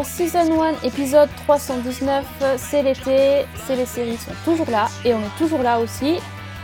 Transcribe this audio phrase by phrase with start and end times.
[0.00, 2.56] dans Season 1, épisode 319.
[2.56, 6.16] C'est l'été, c'est les séries sont toujours là et on est toujours là aussi,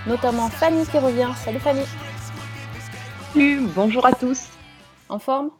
[0.07, 1.29] notamment Fanny qui revient.
[1.37, 1.83] Salut Fanny.
[3.35, 4.49] Salut, bonjour à tous.
[5.11, 5.51] En forme?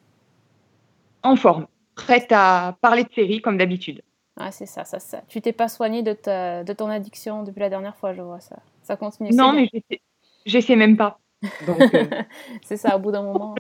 [1.23, 4.01] En forme, prête à parler de séries comme d'habitude.
[4.39, 5.21] Ah, c'est ça, ça, ça.
[5.29, 8.41] Tu t'es pas soigné de, ta, de ton addiction depuis la dernière fois, je vois
[8.41, 8.57] ça.
[8.85, 9.35] Ça continue.
[9.35, 9.69] Non, mais
[10.47, 11.19] j'essaie même pas.
[11.69, 12.07] Euh,
[12.63, 13.55] c'est ça, au bout d'un moment.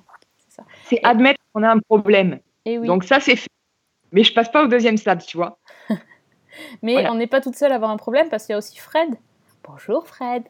[0.85, 2.39] C'est admettre qu'on a un problème.
[2.65, 2.87] Et oui.
[2.87, 3.51] Donc ça, c'est fait.
[4.13, 5.59] Mais je passe pas au deuxième stade, tu vois.
[6.83, 8.79] mais on n'est pas toute seule à avoir un problème parce qu'il y a aussi
[8.79, 9.17] Fred.
[9.65, 10.45] Bonjour Fred.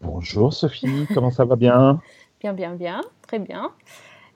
[0.00, 2.00] Bonjour Sophie, comment ça va bien?
[2.40, 3.72] Bien, bien, bien, très bien.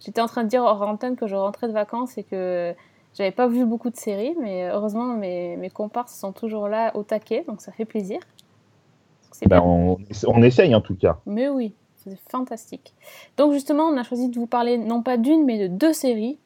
[0.01, 2.75] J'étais en train de dire hors antenne que je rentrais de vacances et que
[3.13, 7.03] j'avais pas vu beaucoup de séries, mais heureusement mes, mes comparses sont toujours là au
[7.03, 8.19] taquet, donc ça fait plaisir.
[9.47, 11.19] Ben on, on, essaye en tout cas.
[11.27, 12.95] Mais oui, c'est fantastique.
[13.37, 16.39] Donc justement, on a choisi de vous parler non pas d'une, mais de deux séries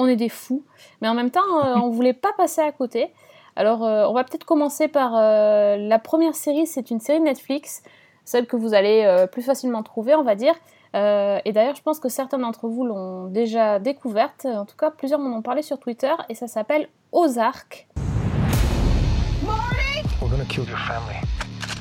[0.00, 0.64] on est des fous.
[1.00, 3.12] Mais en même temps, euh, on voulait pas passer à côté.
[3.56, 6.66] Alors, euh, on va peut-être commencer par euh, la première série.
[6.66, 7.82] C'est une série Netflix,
[8.24, 10.54] celle que vous allez plus facilement trouver, on va dire.
[10.94, 14.46] et d'ailleurs, je pense que certains d'entre vous l'ont déjà découverte.
[14.46, 16.12] En tout cas, plusieurs m'en ont parlé sur Twitter.
[16.28, 17.88] Et ça s'appelle Ozark.
[19.44, 20.06] Marty!
[20.22, 21.16] We're gonna kill your family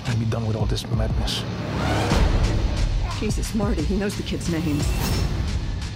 [0.07, 1.43] and be done with all this madness.
[3.19, 4.85] Jesus, Marty, he knows the kids' names.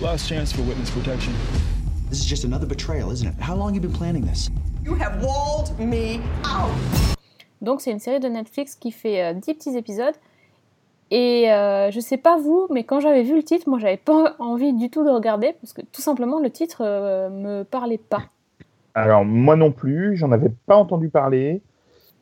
[0.02, 1.34] Last chance for witness protection.
[2.14, 3.34] This is just another betrayal, isn't it?
[3.42, 4.52] How long have you been planning this?
[4.86, 6.70] You have walled me out.
[7.60, 10.14] Donc c'est une série de Netflix qui fait euh, 10 petits épisodes.
[11.10, 14.36] Et euh, je sais pas vous, mais quand j'avais vu le titre, moi j'avais pas
[14.40, 18.26] envie du tout de regarder parce que tout simplement le titre euh, me parlait pas.
[18.94, 21.64] Alors moi non plus, j'en avais pas entendu parler.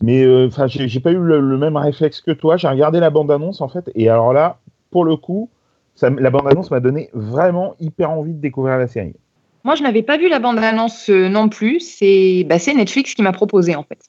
[0.01, 2.56] Mais euh, enfin, j'ai pas eu le, le, même réflexe que toi.
[2.56, 4.59] J'ai regardé la bande-annonce en fait, et alors là,
[4.90, 5.50] pour le coup,
[5.96, 9.16] ça, la bande-annonce m'a donné vraiment hyper envie de découvrir la série.
[9.63, 11.79] Moi, je n'avais pas vu la bande-annonce euh, non plus.
[11.79, 14.03] C'est bah, Netflix qui m'a proposé, en fait.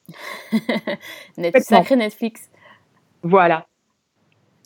[1.37, 2.49] Net sacré Netflix.
[3.21, 3.67] Voilà.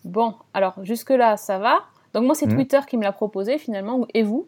[0.05, 1.79] Bon, alors jusque-là, ça va.
[2.13, 2.55] Donc moi, c'est mmh.
[2.55, 4.47] Twitter qui me l'a proposé, finalement, et vous,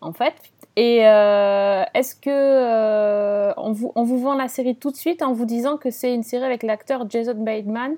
[0.00, 0.34] en fait.
[0.76, 5.20] Et euh, est-ce que euh, on, vous, on, vous, vend la série tout de suite
[5.20, 7.96] en vous disant que c'est une série avec l'acteur Jason Bateman?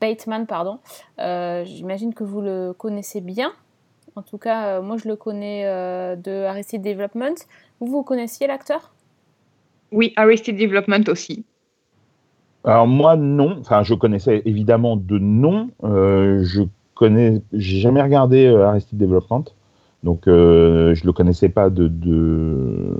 [0.00, 0.78] Bateman, pardon.
[1.18, 3.52] J'imagine que vous le connaissez bien.
[4.16, 7.34] En tout cas, euh, moi je le connais euh, de Arrested Development.
[7.80, 8.94] Vous, vous connaissiez l'acteur?
[9.90, 11.44] Oui, Arrested Development aussi.
[12.62, 15.70] Alors moi non, enfin je connaissais évidemment de nom.
[15.82, 16.62] Euh, je
[16.94, 19.44] connais, j'ai jamais regardé Arrested Development,
[20.04, 22.96] donc je le connaissais pas de de,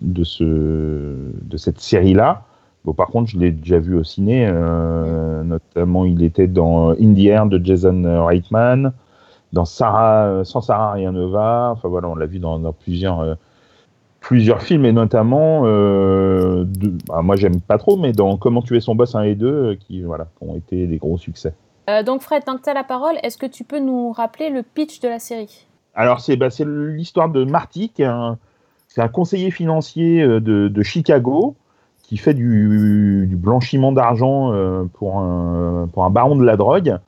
[0.00, 2.44] de ce de cette série là.
[2.84, 4.50] Bon, par contre, je l'ai déjà vu au ciné,
[5.44, 8.92] notamment il était dans In the Air de Jason Reitman
[9.52, 11.70] dans Sarah, euh, sans Sarah rien ne va.
[11.72, 13.34] Enfin voilà, on l'a vu dans, plusieurs euh,
[14.20, 16.64] plusieurs films et notamment, euh,
[17.06, 20.02] bah, moi j'aime pas trop, mais dans Comment tuer son boss 1 et 2, qui
[20.02, 21.54] voilà, ont été des gros succès.
[22.04, 24.62] donc Fred, tant que tu as la parole, est-ce que tu peux nous rappeler le
[24.62, 25.66] pitch de la série?
[25.94, 28.38] Alors c'est bah, l'histoire de Marty, qui est un,
[28.96, 31.54] un conseiller financier de, de, Chicago,
[32.02, 34.52] qui fait du, du blanchiment d'argent
[34.94, 36.98] pour, un, pour un baron de la drogue.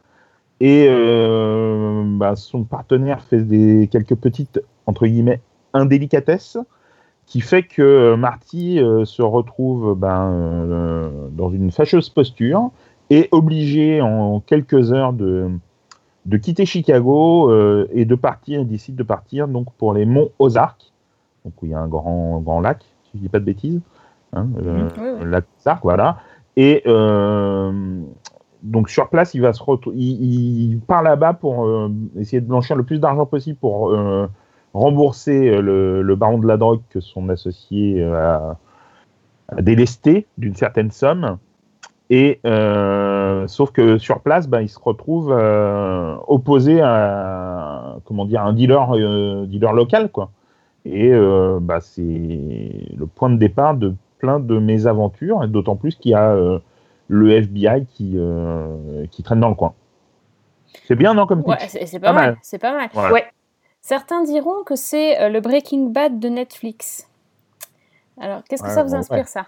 [0.60, 5.40] Et euh, bah, son partenaire fait des, quelques petites, entre guillemets,
[5.72, 6.58] indélicatesses,
[7.24, 12.70] qui fait que Marty euh, se retrouve ben, euh, dans une fâcheuse posture
[13.08, 15.48] et obligé en quelques heures de,
[16.26, 17.50] de quitter Chicago
[17.92, 20.92] et de partir, il décide de partir donc pour les monts Ozark,
[21.44, 23.44] donc où il y a un grand, grand lac, si je ne dis pas de
[23.44, 23.80] bêtises,
[24.32, 26.18] hein, mmh, lac Ozark, voilà.
[26.56, 26.84] Et
[28.62, 29.62] donc sur place, il va se
[29.94, 34.26] il, il, part là-bas pour euh, essayer de blanchir le plus d'argent possible pour euh,
[34.74, 38.56] rembourser euh, le, baron de la drogue que son associé a,
[39.60, 41.38] délesté d'une certaine somme.
[42.12, 42.40] Et
[43.46, 45.30] sauf que sur place, ben, il se retrouve
[46.26, 50.30] opposé à comment dire un dealer, dealer local, quoi.
[50.84, 51.12] Et
[51.60, 56.14] bah, c'est le point de départ de plein de mésaventures, et d'autant plus qu'il y
[56.14, 56.36] a
[57.10, 59.74] le FBI qui, euh, qui traîne dans le coin.
[60.86, 62.38] C'est bien, non, comme ouais, c'est pas, mal.
[62.42, 63.12] C'est pas mal.
[63.12, 63.24] Ouais.
[63.80, 67.08] Certains diront que c'est euh, le Breaking Bad de Netflix.
[68.20, 69.46] Alors, qu'est-ce que ça vous inspire, ça?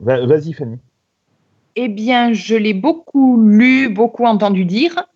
[0.00, 0.78] Vas-y, Fanny.
[1.76, 5.06] Eh bien, je l'ai beaucoup lu, beaucoup entendu dire.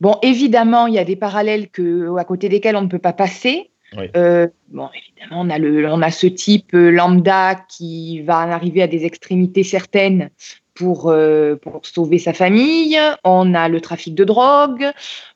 [0.00, 3.12] Bon, évidemment, il y a des parallèles que, à côté desquels on ne peut pas
[3.12, 3.69] passer.
[4.16, 8.82] Euh, bon, évidemment, on a, le, on a ce type lambda qui va en arriver
[8.82, 10.30] à des extrémités certaines
[10.74, 11.12] pour,
[11.60, 14.90] pour sauver sa famille, on a le trafic de drogue,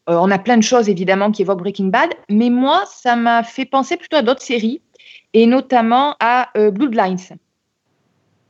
[0.06, 3.66] on a plein de choses évidemment qui évoquent Breaking Bad, mais moi, ça m'a fait
[3.66, 4.80] penser plutôt à d'autres séries,
[5.34, 7.18] et notamment à Bloodlines.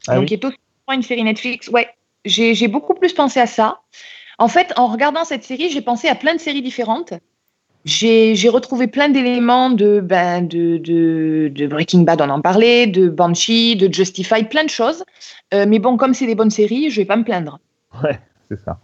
[0.07, 0.57] Ah donc, qui est aussi
[0.93, 1.69] une série Netflix.
[1.69, 1.89] Ouais,
[2.25, 3.81] j'ai beaucoup plus pensé à ça.
[4.39, 7.15] En fait, en regardant cette série, j'ai pensé à plein de séries différentes.
[7.85, 13.77] J'ai retrouvé plein d'éléments de, ben, de, de, Breaking Bad, on en parlait, de Banshee,
[13.77, 15.05] de Justify, plein de choses.
[15.53, 17.59] Euh, mais bon, comme c'est des bonnes séries, je vais pas me plaindre.
[18.03, 18.79] Ouais, c'est ça.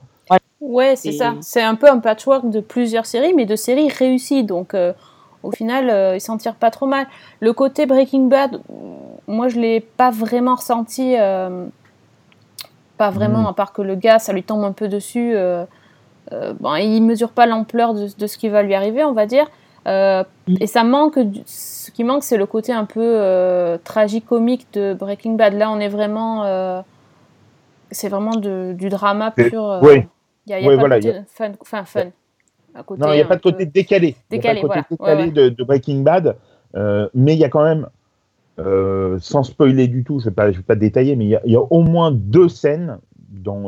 [0.61, 1.35] Ouais, c'est ça.
[1.41, 4.45] C'est un peu un patchwork de plusieurs séries, mais de séries réussies.
[4.45, 4.93] Donc, euh,
[5.43, 7.07] au final, euh, ils s'en tirent pas trop mal.
[7.41, 8.61] Le côté Breaking Bad,
[9.27, 11.15] moi, je l'ai pas vraiment ressenti.
[12.99, 13.47] pas vraiment, hmm.
[13.47, 15.35] à part que le gars, ça lui tombe un peu dessus.
[16.33, 19.47] Euh, bon, il mesure pas l'ampleur de, ce qui va lui arriver, on va dire.
[19.89, 20.23] Euh,
[20.61, 25.35] et ça manque, ce qui manque, c'est le côté un peu euh, tragique-comique de Breaking
[25.35, 25.55] Bad.
[25.55, 26.85] Là, on est vraiment,
[27.91, 29.81] c'est vraiment du drama pur.
[29.83, 30.03] oui.
[30.47, 32.07] Il y a, pas de fun, enfin fun.
[32.75, 34.17] non, il n'y a pas de côté décalé.
[34.31, 36.37] Décalé, côté décalé de, Breaking Bad,
[37.15, 37.87] mais il y a quand même,
[39.21, 41.83] sans spoiler du tout, je ne vais, vais, pas détailler, mais il y, a au
[41.83, 43.63] moins deux scènes dans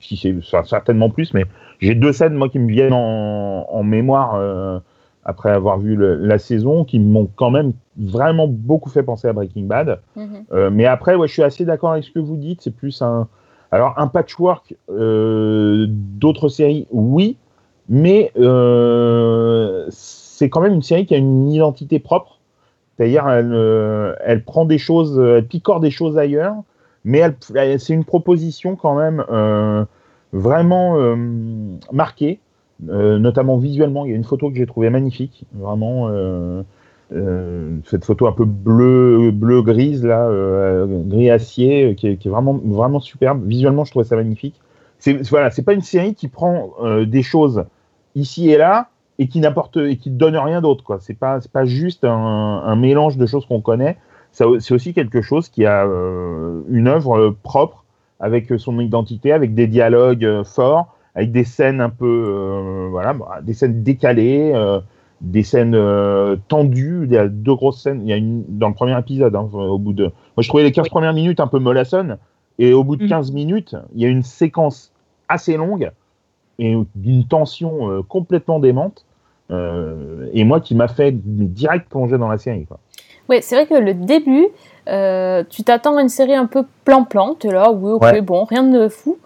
[0.00, 1.44] si c'est certainement plus, mais
[1.80, 4.78] j'ai deux scènes moi qui me viennent en, mémoire euh,
[5.24, 9.64] après avoir vu la saison, qui m'ont quand même vraiment beaucoup fait penser à Breaking
[9.64, 10.00] Bad.
[10.16, 10.44] Mhm.
[10.52, 12.60] Euh, mais après, ouais, je suis assez d'accord avec ce que vous dites.
[12.62, 13.28] C'est plus un,
[13.70, 17.36] alors un patchwork euh, d'autres séries, oui,
[17.88, 18.32] mais
[19.90, 22.38] c'est quand même une série qui a une identité propre.
[22.96, 26.56] C'est-à-dire, elle, elle prend des choses, elle picore des choses ailleurs
[27.04, 27.22] mais
[27.78, 29.84] c'est une proposition quand même euh,
[30.32, 31.16] vraiment euh,
[31.92, 32.40] marquée,
[32.88, 34.04] euh, notamment visuellement.
[34.04, 36.10] Il y a une photo que j'ai trouvée magnifique, vraiment
[37.84, 40.30] cette photo un peu bleu bleu grise là,
[41.06, 43.44] gris acier, qui est, vraiment vraiment superbe.
[43.46, 44.60] Visuellement, je trouvais ça magnifique.
[44.98, 46.74] C'est voilà, c'est pas une série qui prend
[47.06, 47.64] des choses
[48.14, 50.98] ici et là et qui n'apporte et qui donne rien d'autre quoi.
[51.00, 53.96] C'est pas pas juste un mélange de choses qu'on connaît
[54.32, 57.84] c'est aussi quelque chose qui a euh, une œuvre euh, propre
[58.20, 63.40] avec son identité, avec des dialogues euh, forts, avec des scènes un peu, voilà, bah,
[63.42, 64.54] des scènes décalées,
[65.20, 65.76] des scènes
[66.46, 67.00] tendues.
[67.04, 68.02] Il y a deux grosses scènes.
[68.02, 70.04] Il y a une dans le premier épisode, hein, au bout de.
[70.04, 72.16] Moi, je trouvais les 15 premières minutes un peu mollassonnes,
[72.60, 73.34] et au bout de 15 mm.
[73.34, 74.92] minutes, il y a une séquence
[75.28, 75.90] assez longue
[76.60, 79.04] et d'une tension complètement démente.
[79.50, 82.66] et moi, qui m'a fait direct plonger dans la série.
[82.66, 82.78] Quoi.
[83.30, 84.48] Oui, c'est vrai que le début,
[84.88, 88.42] euh, tu t'attends à une série un peu plan-plan, tu es là, oui, ok, bon,
[88.42, 89.18] rien de fou.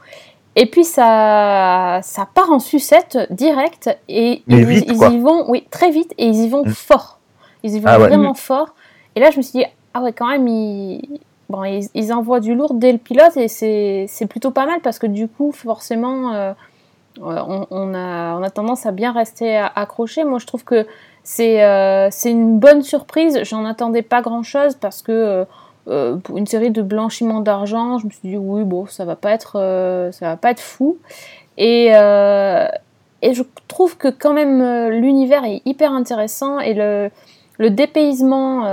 [0.56, 6.12] Et puis ça, ça part en sucette direct et ils, y vont, oui, très vite
[6.18, 6.70] et ils y vont mm.
[6.70, 7.18] fort.
[7.62, 8.74] Ils y vont ah vraiment fort.
[9.16, 9.64] Et là, je me suis dit,
[9.94, 14.26] ah ouais, quand même, ils, bon, ils, envoient du lourd dès le pilote et c'est
[14.28, 16.52] plutôt pas mal parce que du coup, forcément, euh,
[17.22, 20.24] on, a, on a tendance à bien rester accroché.
[20.24, 20.86] Moi, je trouve que
[21.24, 23.40] c'est une bonne surprise.
[23.44, 25.44] J'en attendais pas grand chose parce que euh,
[25.88, 29.16] euh, pour une série de blanchiment d'argent, je me suis dit oui bon ça va
[29.16, 30.98] pas être ça va pas être fou
[31.58, 31.88] et
[33.22, 37.10] et je trouve que quand même l'univers est hyper intéressant et le,
[37.56, 38.66] le dépaysement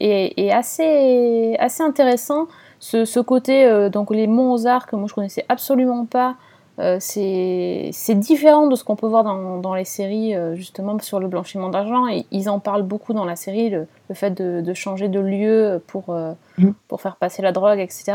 [0.00, 2.46] est, assez, assez intéressant.
[2.78, 6.36] Ce, côté, donc les monts aux que moi je connaissais absolument pas,
[6.80, 11.28] euh, c'est différent de ce qu'on peut voir dans, les séries, euh, justement, sur le
[11.28, 12.08] blanchiment d'argent.
[12.08, 16.10] Et ils en parlent beaucoup dans la série, le, fait de, changer de lieu pour,
[16.10, 16.70] euh, mm.
[16.88, 18.12] pour faire passer la drogue, etc.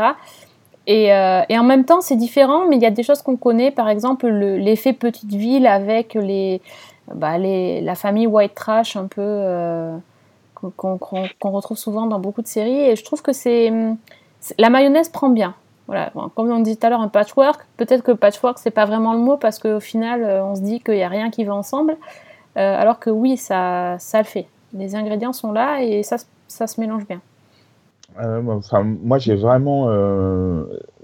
[0.88, 3.88] Et, en même temps, c'est différent, mais il y a des choses qu'on connaît, par
[3.88, 6.60] exemple l'effet petite ville avec les,
[7.12, 9.90] bah, les, la famille white trash un peu
[10.54, 12.90] qu'on retrouve souvent dans beaucoup de séries.
[12.90, 13.72] Et je trouve que c'est
[14.58, 15.54] la mayonnaise prend bien.
[15.86, 17.60] Voilà, comme on dit tout à l'heure, un patchwork.
[17.76, 20.80] Peut-être que patchwork, c'est pas vraiment le mot parce qu'au final, euh, on se dit
[20.80, 21.96] qu'il n'y a rien qui va ensemble.
[22.56, 24.46] Euh, alors que oui, ça, ça le fait.
[24.74, 26.16] Les ingrédients sont là et ça,
[26.48, 27.20] ça se mélange bien.
[28.20, 29.88] Euh, enfin, moi, j'ai vraiment.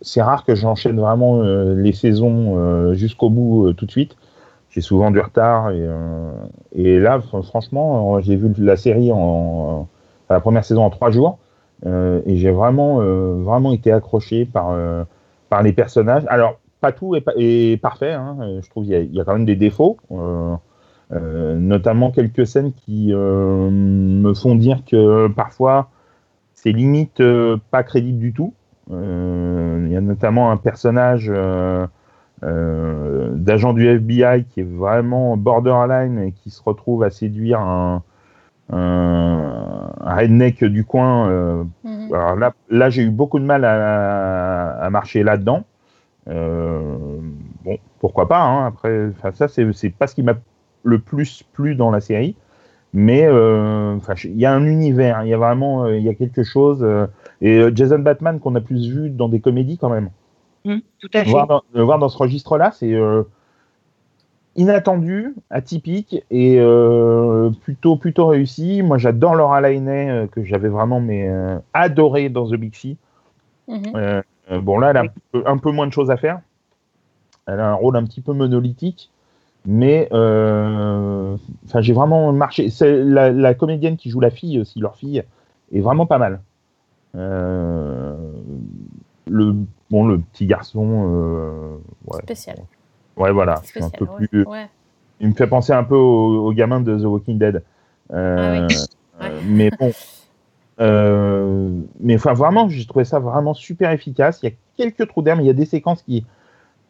[0.00, 4.16] c'est rare que j'enchaîne vraiment les saisons jusqu'au bout tout de suite.
[4.70, 5.86] J'ai souvent du retard et,
[6.72, 9.86] et là, franchement, j'ai vu la série en,
[10.30, 11.38] la première saison en trois jours.
[11.86, 15.04] Euh, et j'ai vraiment, euh, vraiment été accroché par, euh,
[15.48, 16.24] par les personnages.
[16.28, 18.12] Alors, pas tout est, parfait.
[18.12, 18.36] Hein.
[18.62, 19.98] Je trouve qu'il y, a quand même des défauts.
[21.10, 25.90] notamment quelques scènes qui me font dire que parfois
[26.54, 27.22] c'est limite
[27.70, 28.52] pas crédible du tout.
[28.90, 31.32] Il y a notamment un personnage
[32.42, 38.02] d'agent du FBI qui est vraiment borderline et qui se retrouve à séduire un,
[38.72, 39.61] un,
[40.02, 42.06] redneck du coin euh, mhm.
[42.08, 42.14] Mhm.
[42.14, 45.64] Alors là, là j'ai eu beaucoup de mal à, à marcher là-dedans.
[46.28, 46.96] Euh,
[47.64, 48.40] bon, pourquoi pas.
[48.40, 50.34] hein, après, ça, c'est c'est pas ce qui m'a
[50.84, 52.36] le plus plu dans la série.
[52.94, 56.14] Mais euh, enfin, il y a un univers, il y a vraiment il y a
[56.14, 56.82] quelque chose.
[56.82, 57.06] euh,
[57.40, 60.10] et Jason Batman qu'on a plus vu dans des comédies quand même.
[60.64, 61.30] Hum, tout à fait.
[61.30, 63.22] Voir dans, le voir dans ce registre-là, c'est euh,
[64.56, 68.82] inattendu, atypique et euh, plutôt plutôt réussi.
[68.82, 72.96] Moi, j'adore Laura Linney euh, que j'avais vraiment mais euh, adoré dans The Big Sea.
[73.68, 74.22] Mhm.
[74.60, 76.40] Bon là, elle a un peu, un peu moins de choses à faire.
[77.46, 79.10] Elle a un rôle un petit peu monolithique,
[79.64, 82.68] mais enfin, j'ai vraiment marché.
[82.68, 85.22] C'est la, la comédienne qui joue la fille aussi, leur fille,
[85.72, 86.40] est vraiment pas mal.
[87.14, 88.16] Le
[89.90, 92.58] bon, le petit garçon, ouais, Spécial.
[93.16, 94.26] Ouais, voilà, c'est un Spécial, peu ouais.
[94.28, 94.44] plus.
[94.44, 94.68] Ouais.
[95.20, 97.62] Il me fait penser un peu au, au gamin de The Walking Dead.
[98.12, 98.76] Euh, Ah oui.
[99.22, 99.90] euh, Mais bon.
[100.80, 104.40] Euh, mais enfin, vraiment, j'ai trouvé ça vraiment super efficace.
[104.42, 106.24] Il y a quelques trous d'air, mais il y a des séquences qui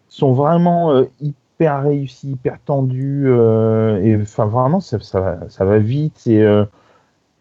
[0.09, 3.29] sont vraiment euh, hyper réussies, hyper tendues.
[3.29, 6.26] et enfin, vraiment, ça, ça, va- ça va vite.
[6.26, 6.43] Et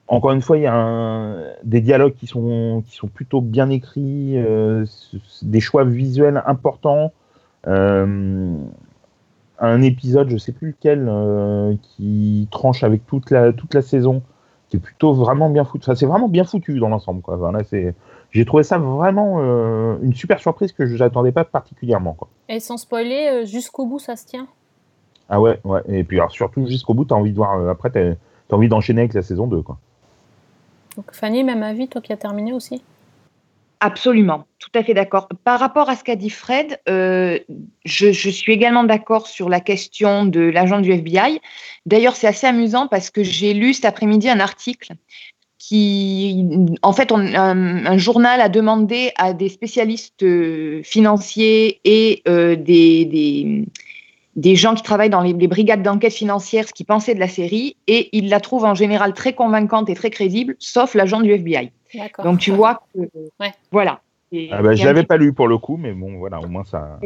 [0.07, 3.69] encore une fois, il y a un- des dialogues qui sont, qui sont plutôt bien
[3.69, 4.35] écrits,
[5.41, 7.13] des choix visuels importants.
[7.67, 8.55] Euh,
[9.59, 14.23] un épisode, je sais plus lequel, euh, qui tranche avec toute la, toute la saison,
[14.69, 15.83] qui est plutôt vraiment bien foutu.
[15.83, 17.21] Enfin, c'est vraiment bien foutu dans l'ensemble.
[17.21, 17.35] Quoi.
[17.37, 17.93] Enfin, là, c'est,
[18.31, 22.13] j'ai trouvé ça vraiment euh, une super surprise que je n'attendais pas particulièrement.
[22.13, 22.27] Quoi.
[22.49, 24.47] Et sans spoiler, jusqu'au bout, ça se tient?
[25.29, 25.81] Ah ouais, ouais.
[25.87, 27.57] Et puis alors, surtout jusqu'au bout, tu as envie de voir.
[27.57, 28.15] euh, après, tu as
[28.55, 29.61] envie d'enchaîner avec la saison 2.
[29.61, 29.77] Quoi.
[30.97, 32.81] Donc Fanny, même avis, toi qui as terminé aussi?
[33.83, 35.27] Absolument, tout à fait d'accord.
[35.43, 37.39] Par rapport à ce qu'a dit Fred, euh,
[37.83, 41.41] je, suis également d'accord sur la question de l'agent du FBI.
[41.87, 44.93] D'ailleurs, c'est assez amusant parce que j'ai lu cet après-midi un article
[45.57, 46.45] qui,
[46.83, 53.05] en fait, on- un, journal a demandé à des spécialistes euh, financiers et euh, des,
[53.05, 53.65] des,
[54.35, 57.27] des gens qui travaillent dans les, les brigades d'enquête financière ce qu'ils pensaient de la
[57.27, 61.31] série et ils la trouvent en général très convaincante et très crédible, sauf l'agent du
[61.31, 61.71] FBI.
[62.23, 62.99] Donc tu vois que
[63.39, 63.51] Ouais.
[63.71, 63.99] voilà.
[64.33, 66.47] Et- Ah bah, je un l'avais pas lu pour le coup, mais bon, voilà, au
[66.47, 66.99] moins ça.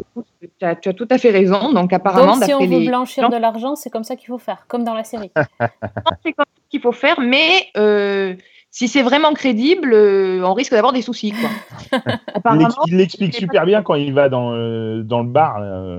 [0.60, 1.72] tu, as, tu as tout à fait raison.
[1.72, 4.38] Donc apparemment, Donc si on veut les blanchir de l'argent, c'est comme ça qu'il faut
[4.38, 5.32] faire, comme dans la série.
[6.24, 8.36] c'est comme ça qu'il faut faire, mais euh,
[8.70, 11.32] si c'est vraiment crédible, euh, on risque d'avoir des soucis.
[11.32, 11.50] Quoi.
[12.04, 15.28] Il apparemment, l'ex- il l'explique c'est super bien quand il va dans, euh, dans le
[15.28, 15.56] bar.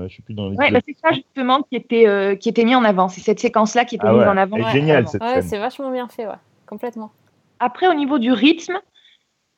[0.08, 2.74] je sais plus dans ouais, bah, c'est ça justement qui était, euh, qui était mis
[2.74, 3.08] en avant.
[3.08, 4.56] C'est cette séquence-là qui était Ah mise en avant.
[4.56, 5.08] elle est Ouais, géniale avant.
[5.08, 5.42] cette scène.
[5.42, 6.32] c'est vachement bien fait, ouais.
[6.66, 7.10] Complètement.
[7.60, 8.78] Après, au niveau du rythme,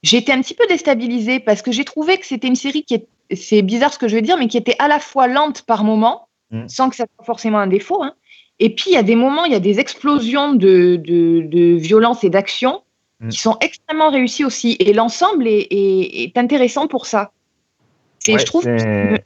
[0.02, 2.94] j'ai été un petit peu déstabilisée parce que j'ai trouvé que c'était une série qui
[2.94, 5.62] est, c'est bizarre ce que je veux dire, mais qui était à la fois lente
[5.62, 6.66] par moment, Mm.
[6.68, 8.02] sans que ça soit forcément un défaut.
[8.02, 8.14] hein.
[8.58, 11.74] Et puis, il y a des moments, il y a des explosions de, de, de
[11.76, 12.82] violence et d'action
[13.20, 13.28] Mm.
[13.28, 14.76] qui sont extrêmement réussies aussi.
[14.80, 17.30] Et l'ensemble est, est, est intéressant pour ça.
[18.26, 19.24] Et Ouais, je trouve que c'est-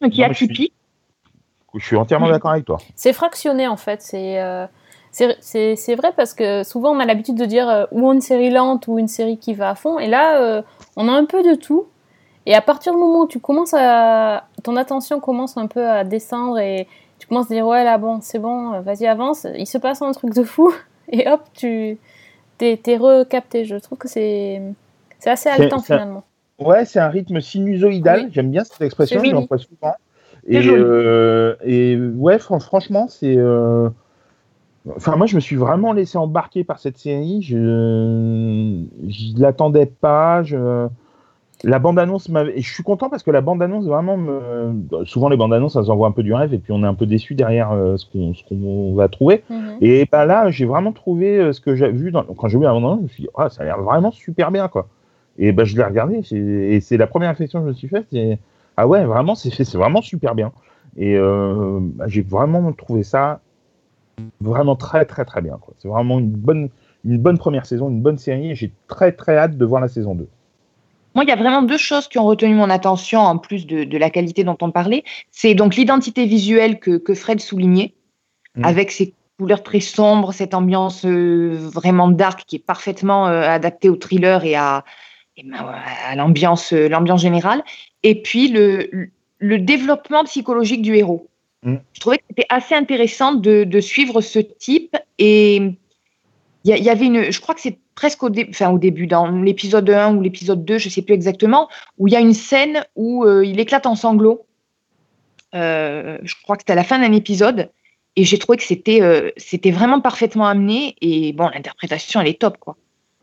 [0.00, 0.72] un qui mais je suis- atypique.
[1.74, 2.78] Je suis entièrement d'accord avec toi.
[2.96, 4.00] C'est fractionné en fait.
[4.02, 4.66] C'est euh,
[5.12, 8.88] c'est- vrai parce que souvent on a l'habitude de dire euh, ou une série lente
[8.88, 9.98] ou une série qui va à fond.
[9.98, 10.62] Et là, euh,
[10.96, 11.86] on a un peu de tout.
[12.46, 14.44] Et à partir du moment où tu commences à.
[14.64, 16.88] Ton attention commence un peu à descendre et
[17.18, 19.46] tu commences à dire ouais là bon, c'est bon, euh, vas-y avance.
[19.56, 20.72] Il se passe un truc de fou.
[21.08, 21.98] Et hop, tu.
[22.58, 23.64] T'es recapté.
[23.64, 24.62] Je trouve que c'est.
[25.18, 26.22] C'est assez haletant finalement.
[26.58, 28.22] Ouais, c'est un rythme sinusoïdal.
[28.26, 28.28] Oui.
[28.32, 29.94] J'aime bien cette expression, je l'emploie souvent.
[30.46, 33.36] Et, euh, et ouais, fran- franchement, c'est.
[33.36, 33.88] euh,
[34.96, 37.42] Enfin, moi, je me suis vraiment laissé embarquer par cette série.
[37.42, 40.42] Je ne l'attendais pas.
[40.42, 40.88] Je...
[41.64, 42.60] La bande-annonce m'avait.
[42.60, 44.16] Je suis content parce que la bande-annonce, vraiment.
[44.16, 45.04] Me...
[45.04, 46.94] Souvent, les bandes-annonces, ça nous envoie un peu du rêve et puis on est un
[46.94, 49.44] peu déçu derrière euh, ce qu'on va trouver.
[49.48, 49.76] Mhm.
[49.80, 52.10] Et bah là, j'ai vraiment trouvé euh, ce que j'ai vu.
[52.10, 52.24] Dans...
[52.24, 54.50] Quand j'ai vu la bande-annonce, je me suis dit, ah, ça a l'air vraiment super
[54.50, 54.88] bien, quoi.
[55.38, 56.22] Et bah, je l'ai regardé.
[56.32, 58.06] Et c'est la première réflexion que je me suis faite.
[58.12, 58.40] c'est,
[58.76, 60.50] Ah ouais, vraiment, c'est c'est vraiment super bien.
[60.96, 63.40] Et euh, bah, j'ai vraiment trouvé ça
[64.40, 65.58] vraiment très, très, très bien.
[65.78, 66.70] C'est vraiment une bonne,
[67.04, 68.50] une bonne première saison, une bonne série.
[68.50, 70.28] Et j'ai très, très hâte de voir la saison 2.
[71.14, 73.84] Moi, il y a vraiment deux choses qui ont retenu mon attention, en plus de,
[73.84, 75.04] de la qualité dont on parlait.
[75.30, 77.94] C'est donc l'identité visuelle que, que Fred soulignait,
[78.56, 78.64] Mm.
[78.64, 83.88] avec ses couleurs très sombres, cette ambiance euh, vraiment dark qui est parfaitement euh, adaptée
[83.88, 84.84] au thriller et à,
[85.36, 85.56] et ben,
[86.06, 87.62] à l'ambiance euh, l'ambiance générale.
[88.02, 91.28] Et puis le, le développement psychologique du héros.
[91.62, 91.76] Mm.
[91.92, 95.62] Je trouvais que c'était assez intéressant de, de suivre ce type et
[96.64, 99.28] il y, avait une, je crois que c'est presque au, dé- enfin, au début, dans
[99.28, 102.34] l'épisode 1 ou l'épisode 2, je ne sais plus exactement, où il y a une
[102.34, 104.46] scène où euh, il éclate en sanglots.
[105.54, 107.70] Euh, je crois que c'était à la fin d'un épisode.
[108.14, 110.94] Et j'ai trouvé que c'était euh, c'était vraiment parfaitement amené.
[111.00, 112.58] Et bon, l'interprétation, elle est top.
[112.58, 112.76] Quoi.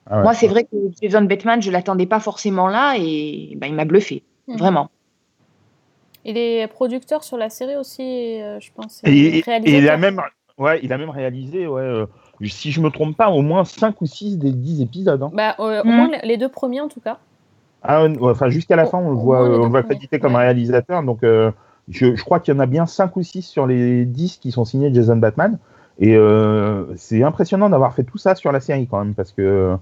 [0.09, 3.73] Ah Moi, c'est vrai que Jason Bateman, je l'attendais pas forcément là et ben, il
[3.73, 4.57] m'a bluffé, mhm.
[4.57, 4.89] vraiment.
[6.25, 9.01] Il est producteur sur la série aussi, euh, je pense.
[9.05, 10.21] Et, il a même,
[10.57, 12.05] ouais, il a même réalisé, ouais, euh,
[12.43, 15.21] si je me trompe pas, au moins 5 ou 6 des 10 épisodes.
[15.23, 15.31] Hein.
[15.33, 15.95] Bah, euh, au mhm.
[15.95, 17.17] moins les deux premiers en tout cas.
[17.81, 21.01] Ah, enfin, jusqu'à la fin, on le voit, on va créditer comme réalisateur.
[21.03, 21.51] Donc, je,
[21.87, 24.65] je, crois qu'il y en a bien 5 ou 6 sur les 10 qui sont
[24.65, 25.57] signés Jason Batman.
[25.99, 29.75] Et euh, c'est impressionnant d'avoir fait tout ça sur la série quand même, parce que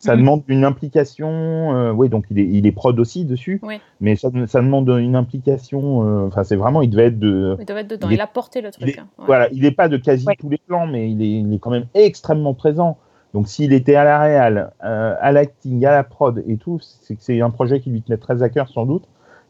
[0.00, 0.20] ça mhm.
[0.20, 1.76] demande une implication.
[1.76, 3.60] Euh, oui, donc il est, il est prod aussi dessus,
[4.00, 6.02] mais ça, ça, demande une implication.
[6.04, 7.56] Euh, enfin, c'est vraiment, il devait être de.
[7.60, 8.08] Il devait être dedans.
[8.10, 8.98] Il, a porté le truc.
[8.98, 11.58] Hein, voilà, il n'est pas de quasi tous les plans, mais il est, il est,
[11.58, 12.98] quand même extrêmement présent.
[13.32, 17.22] Donc s'il était à la réal, à l'acting, à la prod et tout, c'est que
[17.22, 19.04] c'est un projet qui lui tenait très à cœur sans doute.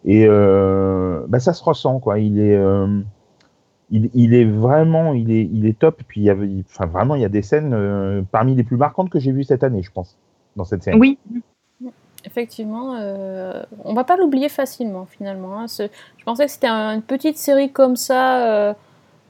[0.05, 2.19] Et bah, ça se ressent quoi.
[2.19, 2.59] Il est
[3.91, 6.03] il, est vraiment, il est, il est top.
[6.07, 8.77] Puis il y avait, enfin vraiment, il y a des scènes euh, parmi les plus
[8.77, 10.17] marquantes que j'ai vues cette année, je pense,
[10.61, 10.99] dans cette série.
[10.99, 11.19] Oui.
[12.25, 15.59] Effectivement, euh, on va pas l'oublier facilement finalement.
[15.59, 15.67] Hein.
[15.69, 18.75] Je pensais que c'était une petite série comme ça, euh,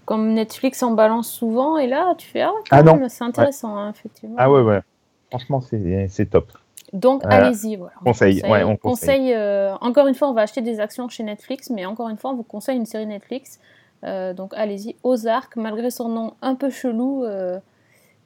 [0.07, 3.91] comme Netflix en balance souvent, et là tu fais ah, ah non, c'est intéressant, hein,
[3.91, 4.35] effectivement.
[4.39, 4.81] Ah ouais ouais,
[5.29, 6.51] franchement c'est top.
[6.93, 7.95] Donc allez-y, voilà.
[8.01, 9.37] On conseille, ouais, on conseille.
[9.81, 12.35] encore une fois, on va acheter des actions chez Netflix, mais encore une fois, on
[12.35, 13.61] vous conseille une série Netflix.
[14.05, 17.59] Euh, donc allez-y, Ozark, malgré son nom un peu chelou, euh,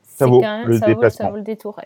[0.02, 1.80] ça, vaut quand même, le ça, vaut, ça vaut le détour.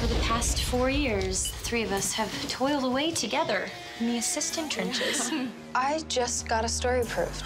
[0.00, 3.66] For the past four years, the three of us have toiled away together
[3.98, 5.28] in the assistant trenches.
[5.74, 7.42] I just got a story approved.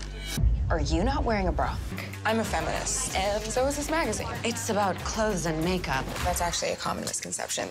[0.70, 1.76] Are you not wearing a bra?
[2.24, 4.26] I'm a feminist, and so is this magazine.
[4.42, 6.06] It's about clothes and makeup.
[6.24, 7.68] That's actually a common misconception.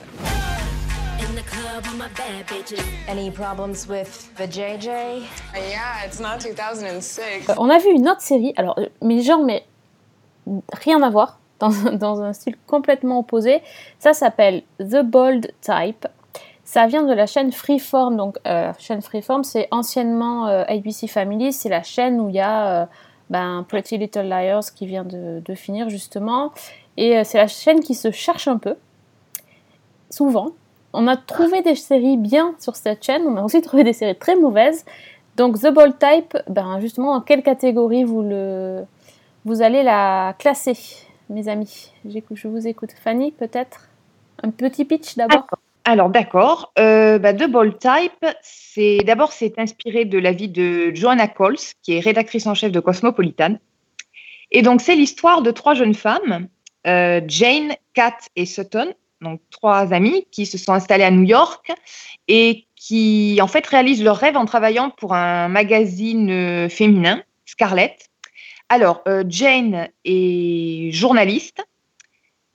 [1.20, 2.86] In the club with my bad bitches.
[3.08, 5.26] Any problems with the JJ?
[5.56, 7.50] Yeah, it's not 2006.
[7.50, 9.66] Euh, on a vu une autre série, alors, euh, mais genre, mais
[10.74, 13.62] rien à voir, dans, un style complètement opposé.
[14.00, 16.08] Ça s'appelle The Bold Type.
[16.64, 18.18] Ça vient de la chaîne Freeform.
[18.18, 21.54] Donc, euh, chaîne Freeform, c'est anciennement euh, ABC Family.
[21.54, 22.86] C'est la chaîne où il y a euh,
[23.30, 26.52] ben, Pretty Little Liars qui vient de, finir justement.
[26.98, 28.76] Et c'est la chaîne qui se cherche un peu,
[30.10, 30.52] souvent
[30.94, 34.18] on a trouvé des séries bien sur cette chaîne, on a aussi trouvé des séries
[34.18, 34.86] très mauvaises.
[35.38, 40.76] Donc The Bold Type, ben justement, dans quelle catégorie vous allez la classer,
[41.32, 42.92] mes amis Je vous écoute.
[43.04, 43.90] Fanny, peut-être?
[44.44, 45.48] Un petit pitch d'abord
[45.84, 50.94] alors d'accord, euh, bah, The Bold Type, c'est d'abord c'est inspiré de la vie de
[50.94, 53.58] Joanna Coles, qui est rédactrice en chef de Cosmopolitan.
[54.52, 56.48] Et donc c'est l'histoire de trois jeunes femmes,
[56.86, 61.72] euh, Jane, Kat et Sutton, donc trois amis qui se sont installés à New York
[62.28, 68.11] et qui en fait réalisent leur rêve en travaillant pour un magazine euh, féminin, Scarlett.
[68.74, 71.62] Alors, euh, Jane est journaliste,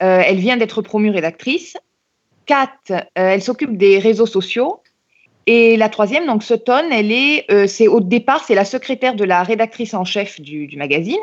[0.01, 1.77] euh, elle vient d'être promue rédactrice.
[2.47, 2.71] Kat,
[3.13, 4.81] elle s'occupe des réseaux sociaux.
[5.45, 9.43] Et la troisième, donc Sutton, elle est, c'est au départ, c'est la secrétaire de la
[9.43, 11.19] rédactrice en chef du magazine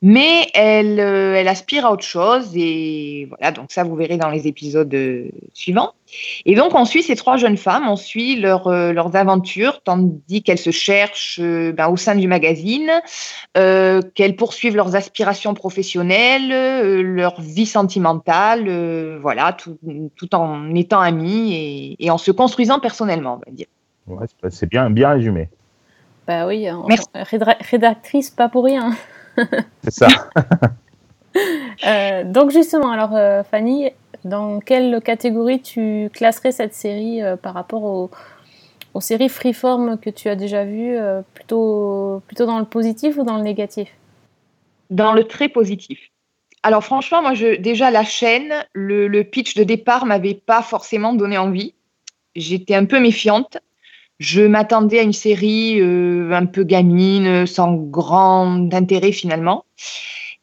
[0.00, 4.28] mais elle, euh, elle aspire à autre chose et voilà donc ça vous verrez dans
[4.28, 5.92] les épisodes euh, suivants.
[6.46, 10.42] Et donc on suit ces trois jeunes femmes on suit leur, euh, leurs aventures tandis
[10.44, 12.90] qu'elles se cherchent ben, au sein du magazine
[13.54, 19.78] qu'elles poursuivent leurs aspirations professionnelles leur vie sentimentale voilà tout,
[20.14, 23.66] tout, en étant amies et, et, en se construisant personnellement on va dire.
[24.06, 25.48] Ouais, c'est bien bien résumé.
[26.28, 26.68] Bah oui
[27.70, 28.92] rédactrice pas pour rien
[29.84, 30.08] C'est ça.
[31.86, 33.90] Euh, donc justement, alors euh, Fanny,
[34.24, 38.10] dans quelle catégorie tu classerais cette série euh, par rapport aux,
[39.00, 40.98] séries freeform que tu as déjà vues
[41.32, 43.94] plutôt, plutôt dans le positif ou dans le négatif?
[44.90, 46.10] Dans le très positif.
[46.64, 51.12] Alors franchement, moi, je, déjà la chaîne, le, le pitch de départ m'avait pas forcément
[51.12, 51.74] donné envie.
[52.34, 53.58] J'étais un peu méfiante.
[54.18, 59.64] Je m'attendais à une série euh, un peu gamine, sans grand intérêt finalement.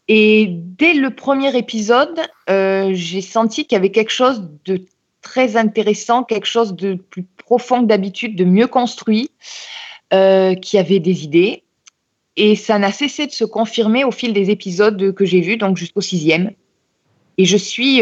[0.08, 4.86] Et dès le premier épisode, euh, j'ai senti qu'il y avait quelque chose de
[5.22, 9.32] très intéressant, quelque chose de plus profond que d'habitude, de mieux construit,
[10.14, 11.64] euh, qui avait des idées.
[12.38, 15.76] Et ça n'a cessé de se confirmer au fil des épisodes que j'ai vus, donc
[15.76, 16.52] jusqu'au sixième.
[17.38, 18.02] Et je suis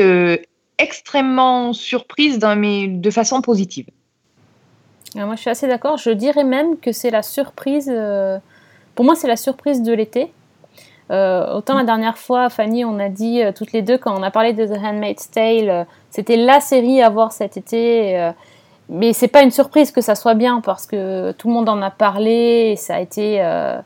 [0.80, 3.86] extrêmement surprise de façon positive.
[5.16, 5.98] Ah, moi, je suis assez d'accord.
[5.98, 7.90] Je dirais même que c'est la surprise.
[7.94, 8.40] Euh,
[8.96, 10.32] pour moi, c'est la surprise de l'été.
[11.12, 14.24] Euh, autant la dernière fois, Fanny, on a dit euh, toutes les deux quand on
[14.24, 18.32] a parlé de The Handmaid's Tale, c'était la série à voir cet été.
[18.90, 21.82] mais c'est pas une surprise que ça soit bien parce que tout le monde en
[21.82, 23.84] a parlé et ça a été un,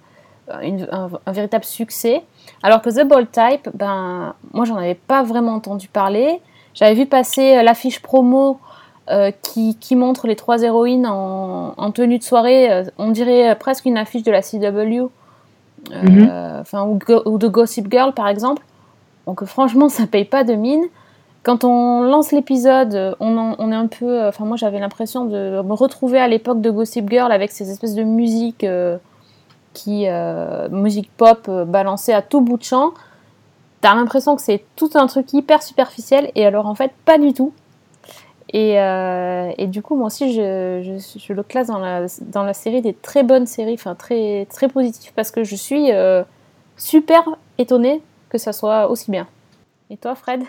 [0.47, 2.23] un véritable succès.
[2.61, 6.39] Alors que The Bold Type, ben, moi j'en avais pas vraiment entendu parler.
[6.75, 8.59] J'avais vu passer l'affiche promo
[9.09, 12.71] euh, qui, qui montre les trois héroïnes en, en tenue de soirée.
[12.71, 15.09] euh, on dirait euh, presque une affiche de la CW,
[15.93, 16.89] euh, Mhm.
[16.89, 18.63] ou, Go- ou de Gossip Girl par exemple.
[19.25, 20.83] Donc franchement, ça paye pas de mine.
[21.43, 24.27] Quand on lance l'épisode, on, on est un peu.
[24.27, 27.95] Enfin, moi j'avais l'impression de me retrouver à l'époque de Gossip Girl avec ces espèces
[27.95, 28.65] de musique
[29.73, 30.05] qui.
[30.71, 32.91] musique pop balancée à tout bout de champ.
[33.79, 37.31] T'as l'impression que c'est tout un truc hyper superficiel, et alors en fait, pas du
[37.31, 37.53] tout.
[38.53, 43.23] Et, euh, et du coup, moi aussi, je, le classe dans la, série des très
[43.23, 46.23] bonnes séries, enfin très, très positives, parce que je suis euh,
[46.77, 47.23] super
[47.57, 49.27] étonnée que ça soit aussi bien.
[49.89, 50.43] Et toi, Fred?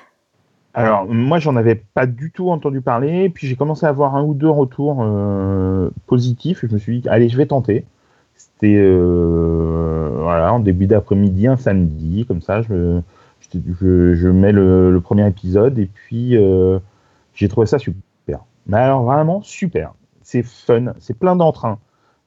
[0.74, 3.28] Alors, moi, j'en avais pas du tout entendu parler.
[3.30, 6.62] Puis j'ai commencé à avoir un ou deux retours euh, positifs.
[6.62, 7.84] Et je me suis dit, allez, je vais tenter.
[8.36, 12.62] C'était en début d'après-midi, un samedi, comme ça.
[12.62, 13.00] Je,
[14.28, 16.36] mets le, premier épisode et puis
[17.38, 18.40] j'ai trouvé ça super.
[18.66, 19.94] Mais alors, vraiment super.
[20.22, 21.78] C'est fun, c'est plein d'entrain,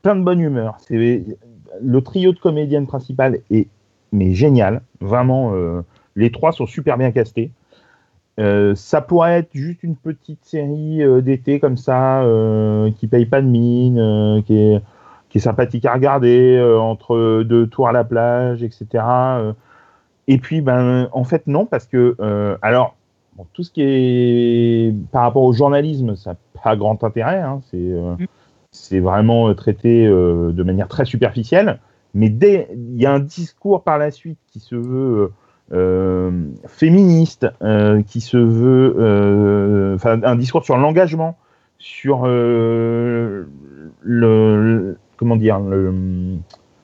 [0.02, 0.78] plein de bonne humeur.
[0.90, 3.68] Le trio de comédiennes principales est
[4.14, 4.82] mais génial.
[5.02, 5.82] Vraiment, euh,
[6.16, 7.52] les trois sont super bien castés.
[8.40, 12.24] Euh, ça pourrait être juste une petite série euh, d'été comme ça,
[12.96, 14.82] qui paye pas de mine, qui, est,
[15.30, 19.04] qui est sympathique à regarder, entre deux tours à la plage, etc.
[20.28, 22.16] Et puis, ben, en fait, non, parce que,
[22.62, 22.96] alors,
[23.42, 27.40] bon, tout ce qui est par rapport au journalisme, ça n'a pas grand intérêt.
[27.40, 28.16] hein, c'est euh,
[28.72, 31.80] c'est vraiment euh, traité euh, de manière très superficielle.
[32.14, 35.32] Mais dès il y a un discours par la suite qui se veut
[35.74, 36.32] euh,
[36.68, 37.48] féministe,
[38.08, 41.38] qui se veut, enfin, un discours sur l'engagement,
[41.80, 43.48] sur le,
[44.02, 45.60] le- comment dire,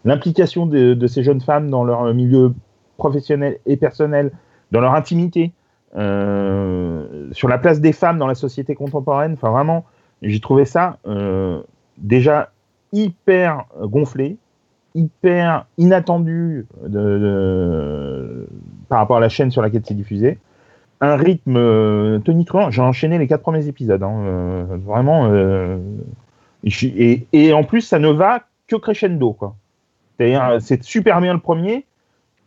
[0.06, 2.54] l'implication de, de ces jeunes femmes dans leur milieu
[2.98, 4.32] professionnel et personnel,
[4.72, 5.52] dans leur intimité,
[5.96, 9.34] euh, sur la place des femmes dans la société contemporaine.
[9.34, 9.86] Enfin, vraiment,
[10.22, 11.62] j'ai trouvé ça euh,
[11.98, 12.52] déjà
[12.92, 14.38] hyper gonflé,
[14.96, 16.66] hyper inattendu
[18.90, 20.40] par rapport à la chaîne sur laquelle c'est diffusé.
[21.00, 22.72] Un rythme euh, tonitruant.
[22.72, 24.02] J'ai enchaîné les quatre premiers épisodes.
[24.02, 25.32] hein, euh, vraiment.
[26.64, 29.38] et, en plus, ça ne va que crescendo.
[30.18, 31.86] C'est-à-dire, c'est super bien le premier.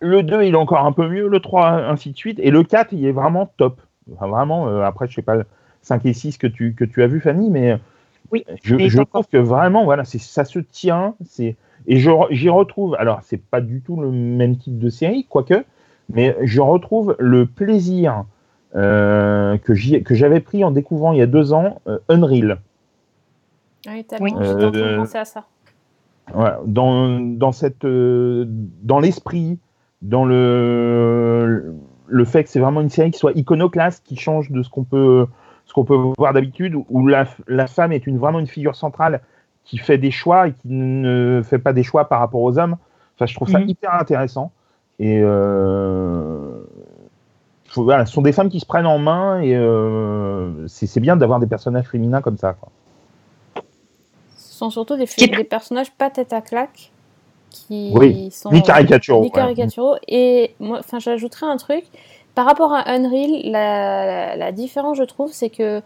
[0.01, 1.29] Le 2, il est encore un peu mieux.
[1.29, 2.39] Le 3, ainsi de suite.
[2.43, 3.81] Et le 4, il est vraiment top.
[4.15, 5.37] Enfin, vraiment, euh, après, je sais pas,
[5.83, 7.79] 5 et 6 que tu, que tu as vu, Fanny, mais
[8.33, 9.25] Oui, je, mais je encore.
[9.25, 11.15] trouve que vraiment, voilà, c'est, ça se tient.
[11.25, 15.65] C'est, et j'y retrouve, alors, c'est pas du tout le même type de série, quoique,
[16.13, 18.25] mais je retrouve le plaisir
[18.77, 22.61] euh, que, j'avais pris en découvrant il y a deux ans euh, Unreal.
[23.89, 24.25] Oui, tellement.
[24.25, 24.33] Oui.
[24.41, 25.45] J'étais en train de Euh, penser à ça.
[26.33, 28.45] Voilà, dans, dans, cette, euh,
[28.83, 29.59] dans l'esprit,
[30.03, 31.75] dans le,
[32.07, 34.85] le fait que c'est vraiment une série qui soit iconoclaste, qui change de ce qu'on
[34.85, 35.27] peut,
[35.67, 39.21] ce qu'on peut voir d'habitude, où la, la femme est une, vraiment une figure centrale
[39.65, 42.77] qui fait des choix et qui ne fait pas des choix par rapport aux hommes.
[43.17, 43.69] Enfin, je trouve ça Mhm.
[43.69, 44.53] hyper intéressant.
[44.99, 46.63] Et euh,
[47.77, 51.17] voilà, ce sont des femmes qui se prennent en main et euh, c'est c'est bien
[51.17, 52.55] d'avoir des personnages féminins comme ça.
[52.55, 52.71] quoi.
[54.37, 56.91] Ce sont surtout des personnages pas tête à claque
[57.51, 59.33] qui Oui, sont ni caricaturaux, ni ouais.
[59.33, 59.97] caricaturaux.
[60.09, 61.85] Et moi, enfin, j'ajouterais un truc
[62.35, 63.43] par rapport à Unreal.
[63.51, 65.83] La, la, la différence, je trouve, c'est que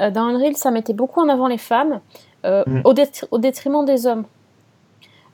[0.00, 2.00] euh, dans Unreal, ça mettait beaucoup en avant les femmes
[2.46, 2.80] euh, Mm.
[2.84, 4.24] au, détri- au détriment des hommes.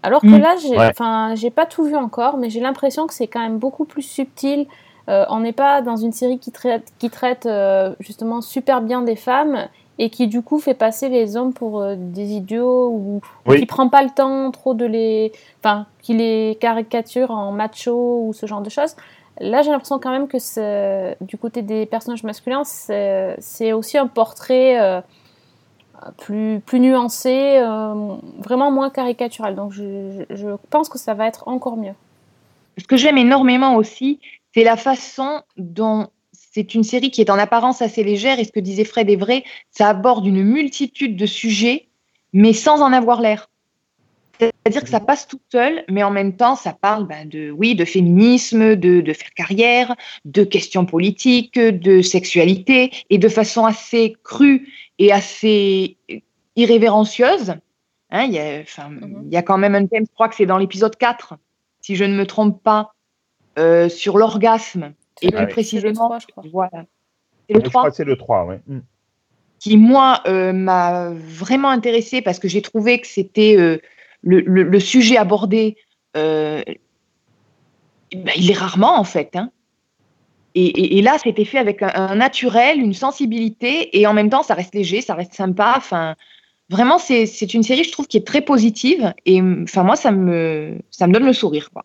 [0.03, 0.39] Alors que Mm.
[0.41, 0.89] là, j'ai Ouais.
[0.91, 4.03] enfin, j'ai pas tout vu encore, mais j'ai l'impression que c'est quand même beaucoup plus
[4.03, 4.67] subtil.
[5.11, 9.03] Euh, on n'est pas dans une série qui traite, qui traite euh, justement super bien
[9.03, 13.17] des femmes et qui du coup fait passer les hommes pour euh, des idiots ou,
[13.47, 13.61] ou Oui.
[13.61, 18.33] qui prend pas le temps trop de les, enfin, qui les caricature en macho ou
[18.33, 18.97] ce genre de choses.
[19.41, 24.81] Là, j'ai l'impression quand même que du côté des personnages masculins, c'est aussi un portrait
[24.81, 25.01] euh,
[26.19, 29.57] plus, plus nuancé, euh, vraiment moins caricatural.
[29.57, 31.95] Donc, je pense que ça va être encore mieux.
[32.79, 34.21] Ce que j'aime énormément aussi,
[34.55, 36.07] c'est la façon dont
[36.55, 39.17] c'est une série qui est en apparence assez légère et ce que disait Fred est
[39.17, 41.89] vrai, ça aborde une multitude de sujets,
[42.33, 43.51] mais sans en avoir l'air.
[44.39, 47.75] C'est-à-dire que ça passe tout seul, mais en même temps, ça parle ben, de, oui,
[47.75, 54.15] de féminisme, de, de faire carrière, de questions politiques, de sexualité, et de façon assez
[54.23, 55.97] crue et assez
[56.57, 57.55] irrévérencieuse.
[58.11, 59.23] Hein, il, y a, enfin, Mhm.
[59.27, 61.35] il y a quand même un thème, je crois que c'est dans l'épisode 4,
[61.81, 62.93] si je ne me trompe pas,
[63.59, 64.95] euh, sur l'orgasme.
[65.23, 66.45] Et C'est plus précisément, c'est le 3, je crois.
[66.53, 66.87] voilà.
[67.49, 68.61] C'est le Je crois 3 que c'est le 3, ouais.
[68.67, 68.79] Mm.
[69.61, 73.79] qui, moi, euh, m'a vraiment intéressée parce que j'ai trouvé que c'était euh,
[74.23, 75.77] le, le- le sujet abordé
[76.17, 76.63] euh,
[78.15, 79.35] bah, il est rarement en fait.
[79.37, 79.51] Hein.
[80.55, 84.31] Et, et- et là, c'était fait avec un, un naturel, une sensibilité, et en même
[84.31, 85.75] temps, ça reste léger, ça reste sympa.
[85.77, 86.15] Enfin,
[86.71, 89.13] vraiment, c'est c'est une série, je trouve, qui est très positive.
[89.27, 91.71] Et enfin, moi, ça me, ça me donne le sourire.
[91.73, 91.85] Quoi.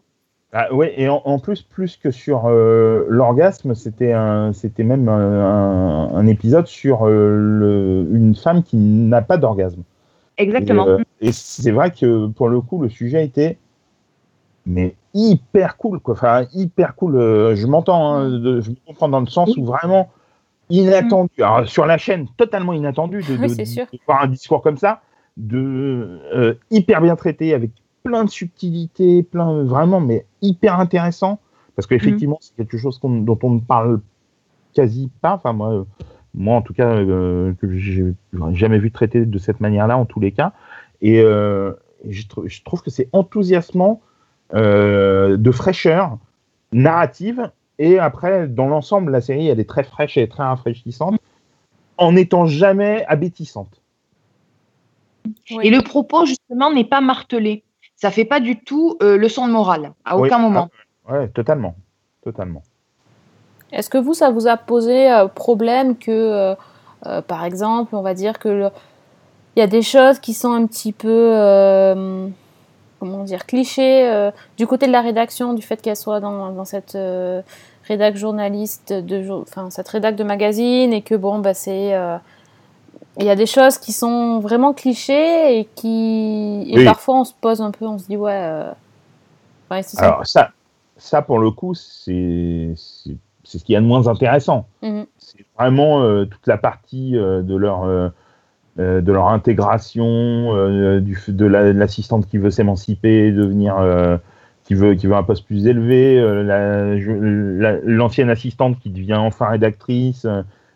[0.52, 4.14] Ah, ouais, et en, en plus, plus que sur euh, l'orgasme, c'était
[4.80, 9.84] même un, épisode sur euh, le- une femme qui n'a pas d'orgasme.
[10.38, 10.88] Exactement.
[10.88, 13.58] Et, euh, et c'est vrai que pour le coup, le sujet était
[14.66, 16.16] mais hyper cool, quoi.
[16.16, 17.14] Enfin, hyper cool.
[17.56, 20.10] je m'entends, hein, de- je me comprends dans le sens où vraiment
[20.72, 21.30] inattendu.
[21.40, 23.86] Alors, sur la chaîne, totalement inattendu de, Oui, de- c'est sûr.
[23.94, 25.02] de voir un discours comme ça,
[25.38, 27.70] de hyper bien traité, avec
[28.04, 31.40] plein de subtilités, plein vraiment, mais hyper intéressant.
[31.76, 34.02] Parce qu'effectivement, c'est quelque chose qu'on- dont on ne parle
[34.74, 35.34] quasi pas.
[35.36, 35.84] Enfin, moi, euh,
[36.34, 38.14] moi en tout cas, euh, que j'ai
[38.52, 40.54] jamais vu traité de cette manière-là, en tous les cas.
[41.02, 41.72] Et, euh,
[42.08, 44.02] je, trou- je trouve que c'est enthousiasmant,
[44.54, 46.18] euh, de fraîcheur
[46.74, 47.52] narrative.
[47.78, 51.18] Et après, dans l'ensemble, la série, elle est très fraîche et très rafraîchissante,
[51.98, 53.82] en n'étant jamais abétissante.
[55.52, 55.68] Oui.
[55.68, 57.64] Et le propos, justement, n'est pas martelé.
[58.02, 60.28] Ça fait pas du tout euh, leçon de morale, à Oui.
[60.28, 60.70] aucun moment.
[61.10, 61.76] Ouais, totalement.
[62.24, 62.64] Totalement.
[63.72, 66.56] Est-ce que vous, ça vous a posé euh, problème que, euh,
[67.06, 68.70] euh, par exemple, on va dire que
[69.56, 72.28] il y a des choses qui sont un petit peu, euh,
[73.00, 76.66] comment dire, clichés euh, du côté de la rédaction, du fait qu'elle soit dans, dans
[76.66, 77.42] cette euh,
[77.86, 82.18] rédac journaliste, de, enfin cette rédac de magazine, et que bon, bah c'est, euh,
[83.20, 86.86] il y a des choses qui sont vraiment clichés et qui, et Oui.
[86.86, 88.32] parfois on se pose un peu, on se dit ouais.
[88.34, 88.72] euh,
[89.72, 90.06] ouais, c'est ça.
[90.06, 90.52] Alors, ça,
[90.98, 94.68] ça, pour le coup, c'est c'est- ce qu'il y a de moins intéressant.
[94.84, 95.06] Mhm.
[95.18, 98.10] c'est vraiment euh, toute la partie euh, de leur euh,
[98.78, 100.54] de leur intégration,
[101.02, 103.76] du, de la- de l'assistante qui veut s'émanciper, devenir
[104.64, 109.16] qui veut qui veut un poste plus élevé, la- je- la- l'ancienne assistante qui devient
[109.16, 110.26] enfin rédactrice,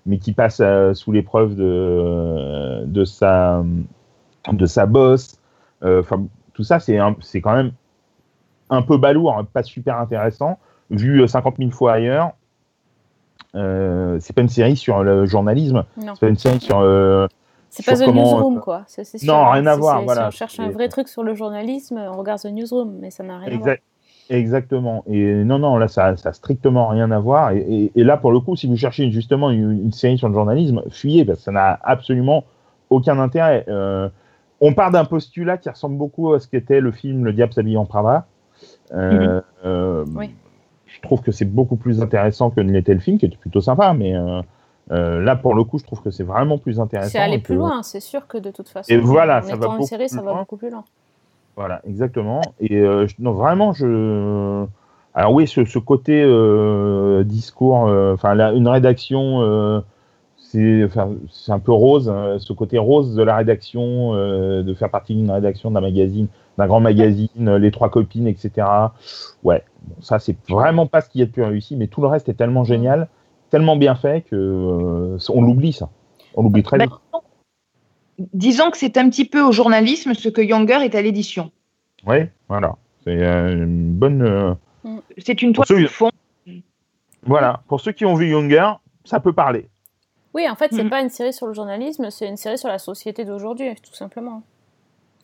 [0.06, 3.64] mais qui passe euh, sous l'épreuve de de sa
[4.52, 5.40] de sa boss.
[5.84, 6.04] Euh,
[6.54, 7.72] tout ça, c'est un- c'est quand même
[8.70, 10.58] un peu balourd, hein, pas super intéressant,
[10.90, 12.32] vu euh, 50 000 fois ailleurs.
[13.56, 16.16] Euh, c'est pas une série sur le journalisme, Non.
[16.16, 16.80] c'est pas une série sur.
[16.80, 17.28] euh,
[17.70, 18.84] C'est pas The Newsroom, euh, quoi.
[18.88, 20.22] C'est- c'est non, rien à Si voir, voilà.
[20.32, 23.24] Si on cherche un vrai truc sur le journalisme, on regarde The Newsroom, mais ça
[23.24, 23.76] n'a rien à voir.
[24.30, 25.04] Exact- exactement.
[25.08, 27.52] Et non, non, là, ça, ça a strictement rien à voir.
[27.52, 30.28] Et, et- et là, pour le coup, si vous cherchez justement une, une série sur
[30.30, 32.44] le journalisme, fuyez, parce que ça n'a absolument
[32.90, 33.66] aucun intérêt.
[33.68, 34.10] Euh,
[34.62, 37.78] on part d'un postulat qui ressemble beaucoup à ce qu'était le film Le Diable s'habille
[37.78, 38.26] en Prada.
[38.94, 40.34] Euh, euh, Oui.
[40.86, 43.62] Je trouve que c'est beaucoup plus intéressant que ne l'était le film, qui était plutôt
[43.62, 44.14] sympa, mais
[44.90, 47.10] là, pour le coup, je trouve que c'est vraiment plus intéressant.
[47.12, 48.94] C'est aller plus que- loin, c'est sûr que de toute façon.
[48.94, 50.84] Et voilà, en ça va beaucoup série, ça va beaucoup plus loin.
[51.56, 52.42] Voilà, exactement.
[52.60, 54.66] Et euh, je- non, vraiment, je.
[55.14, 59.82] Alors oui, ce, ce côté euh, discours, euh, enfin la- une rédaction, euh,
[60.38, 60.88] c'est
[61.52, 65.30] un peu rose, hein, ce côté rose de la rédaction, euh, de faire partie d'une
[65.32, 68.94] rédaction d'un magazine, d'un grand magazine, euh, les trois copines, etc.
[69.44, 72.02] Ouais, bon, ça c'est vraiment pas ce qu'il y a de plus réussi, mais tout
[72.02, 73.08] le reste est tellement génial,
[73.52, 75.90] tellement bien fait que euh, on l'oublie ça,
[76.36, 76.94] on l'oublie très Bah, vite.
[78.34, 81.52] Disons que c'est un petit peu au journalisme ce que Younger est à l'édition.
[82.06, 84.22] Ouais, voilà, c'est euh, une bonne.
[84.22, 84.54] euh,
[85.18, 86.10] C'est une toile ceux- de fond.
[87.26, 88.72] Voilà, pour ceux qui ont vu Younger,
[89.06, 89.68] ça peut parler.
[90.34, 90.90] Oui, en fait, c'est Mhm.
[90.90, 94.44] pas une série sur le journalisme, c'est une série sur la société d'aujourd'hui, tout simplement.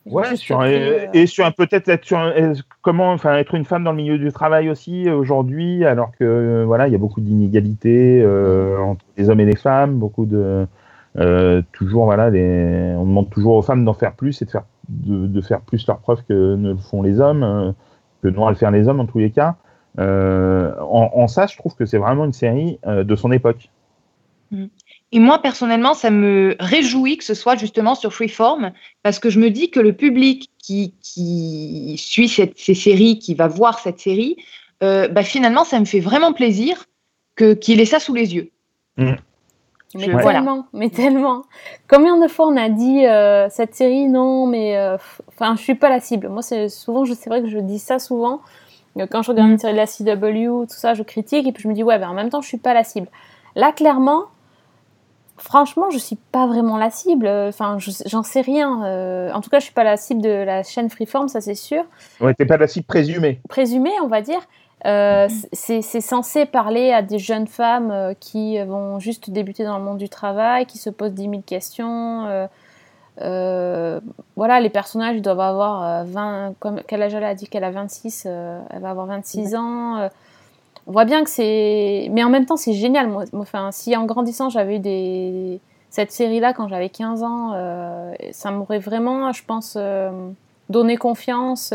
[0.06, 3.84] Ouais, sur, euh, et sur un- peut-être être sur un- comment, enfin, être une femme
[3.84, 8.22] dans le milieu du travail aussi aujourd'hui, alors que voilà, il y a beaucoup d'inégalités
[8.24, 10.66] euh, entre les hommes et les femmes, beaucoup de
[11.20, 14.64] euh, toujours voilà, les, on demande toujours aux femmes d'en faire plus et de faire
[14.90, 17.72] de, de faire plus leurs preuves que ne le font les hommes, euh,
[18.24, 19.56] que n'ont à le faire les hommes en tous les cas.
[20.00, 23.70] Euh, en, en ça, je trouve que c'est vraiment une série de son époque.
[25.12, 28.72] Et moi, personnellement, ça me réjouit que ce soit justement sur Freeform,
[29.04, 33.34] parce que je me dis que le public qui, qui suit cette- ces séries, qui
[33.36, 34.38] va voir cette série,
[34.82, 36.86] bah, finalement, ça me fait vraiment plaisir
[37.36, 38.50] que- qu'il ait ça sous les yeux.
[39.96, 41.42] Mais Je- tellement, mais tellement.
[41.90, 44.98] Combien de fois on a dit euh, cette série non, mais euh,
[45.30, 46.30] enfin je suis pas la cible.
[46.30, 48.42] Moi c'est souvent, je- c'est vrai que je dis ça souvent.
[49.00, 51.64] Euh, Quand je regarde une série de la CW, tout ça, je critique et puis
[51.64, 53.08] je me dis ouais, ben en même temps je suis pas la cible.
[53.56, 54.26] Là clairement,
[55.38, 57.28] franchement je suis pas vraiment la cible.
[57.28, 58.84] Enfin je- j'en sais rien.
[58.86, 61.56] Euh, en tout cas je suis pas la cible de la chaîne Freeform, ça c'est
[61.56, 61.84] sûr.
[62.20, 63.42] Ouais, t'es pas la cible présumée.
[63.50, 64.40] Présumé, on va dire.
[64.86, 69.78] Euh, c'est c'est censé parler à des jeunes femmes euh, qui vont juste débuter dans
[69.78, 72.48] le monde du travail, qui se posent 10 000 questions, euh,
[73.22, 74.00] Euh,
[74.38, 76.54] voilà, les personnages ils doivent avoir 20.
[76.60, 80.10] Comme, quel âge elle a dit qu'elle a 26 Elle va avoir 26 ans.
[80.88, 82.08] on voit bien que c'est.
[82.12, 83.10] Mais en même temps, c'est génial.
[83.10, 85.60] Moi, enfin, si en grandissant, j'avais eu des.
[85.90, 89.78] Cette série-là, quand j'avais 15 ans, ça m'aurait vraiment, je pense,
[90.70, 91.74] donné confiance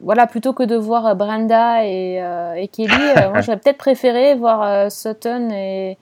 [0.00, 3.78] voilà, plutôt que de voir euh, Brenda et, euh, et Kelly, euh, moi j'aurais peut-être
[3.78, 5.98] préféré voir Sutton et,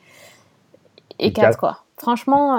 [1.18, 1.78] et Kat, quoi.
[1.96, 2.58] Franchement,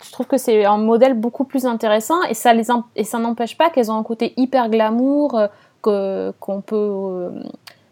[0.00, 3.58] je trouve que c'est un modèle beaucoup plus intéressant et ça les et ça n'empêche
[3.58, 5.40] pas qu'elles ont un côté hyper glamour
[5.82, 7.32] que qu'on peut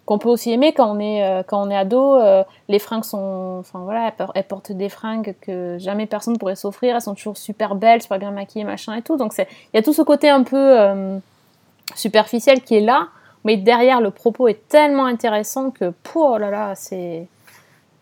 [0.07, 2.21] qu'on peut aussi aimer quand on est quand on est ado.
[2.69, 6.95] les fringues sont, enfin voilà, elles, portent des fringues que jamais personne pourrait s'offrir.
[6.95, 9.17] Elles sont toujours super belles, super bien maquillées, machin et tout.
[9.17, 11.21] Donc il y a tout ce côté un peu
[11.95, 13.09] superficielle qui est là,
[13.45, 17.27] mais derrière le propos est tellement intéressant que, oh là là, c'est.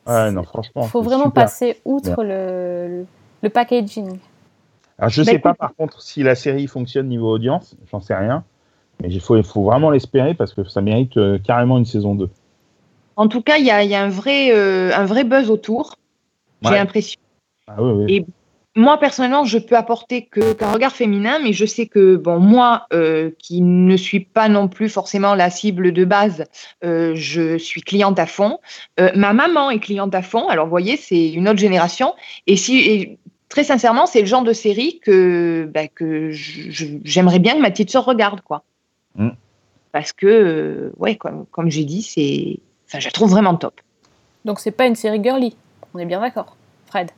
[0.07, 0.83] Ouais, non, franchement.
[0.85, 3.05] Il faut vraiment passer outre le,
[3.42, 4.18] le, packaging.
[4.98, 8.01] Alors, je ne bah, sais pas par contre si la série fonctionne niveau audience, j'en
[8.01, 8.42] sais rien.
[9.01, 12.14] Mais il faut, il faut vraiment l'espérer parce que ça mérite euh, carrément une saison
[12.14, 12.29] 2.
[13.16, 15.94] En tout cas, il y a, y a, un, vrai, euh, un vrai buzz autour.
[16.62, 17.20] J'ai l'impression.
[17.68, 18.27] Ah, oui, oui
[18.78, 22.86] moi personnellement, je peux apporter que qu'un regard féminin, mais je sais que bon, moi
[22.92, 26.44] euh, qui ne suis pas non plus forcément la cible de base,
[26.84, 28.60] euh, je suis cliente à fond.
[29.00, 30.46] Euh, ma maman est cliente à fond.
[30.48, 32.14] Alors, vous voyez, c'est une autre génération.
[32.46, 37.60] Et si très sincèrement, c'est le genre de série que bah, que j'aimerais bien que
[37.60, 38.62] ma petite soeur regarde, quoi.
[39.16, 39.30] Mm.
[39.90, 43.80] Parce que, ouais, comme, comme j'ai dit, c'est, enfin, je la trouve vraiment top.
[44.44, 45.56] Donc, c'est pas une série girly.
[45.94, 47.10] On est bien d'accord, Fred?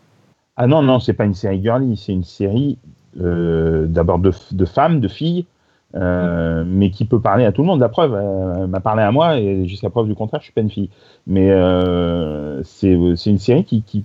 [0.63, 2.77] Ah non, non, c'est pas une série girly, c'est une série
[3.19, 4.31] euh, d'abord de,
[4.67, 5.47] femmes, de filles,
[5.95, 7.81] euh, mais qui peut parler à tout le monde.
[7.81, 10.61] La preuve, elle, m'a parlé à moi et jusqu'à preuve du contraire, je suis pas
[10.61, 10.91] une fille.
[11.27, 14.05] Mais euh, c'est une série qui, qui,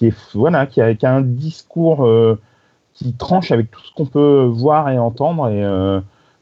[0.00, 2.08] est voilà, qui a, un discours
[2.94, 5.62] qui tranche avec tout ce qu'on peut voir et entendre et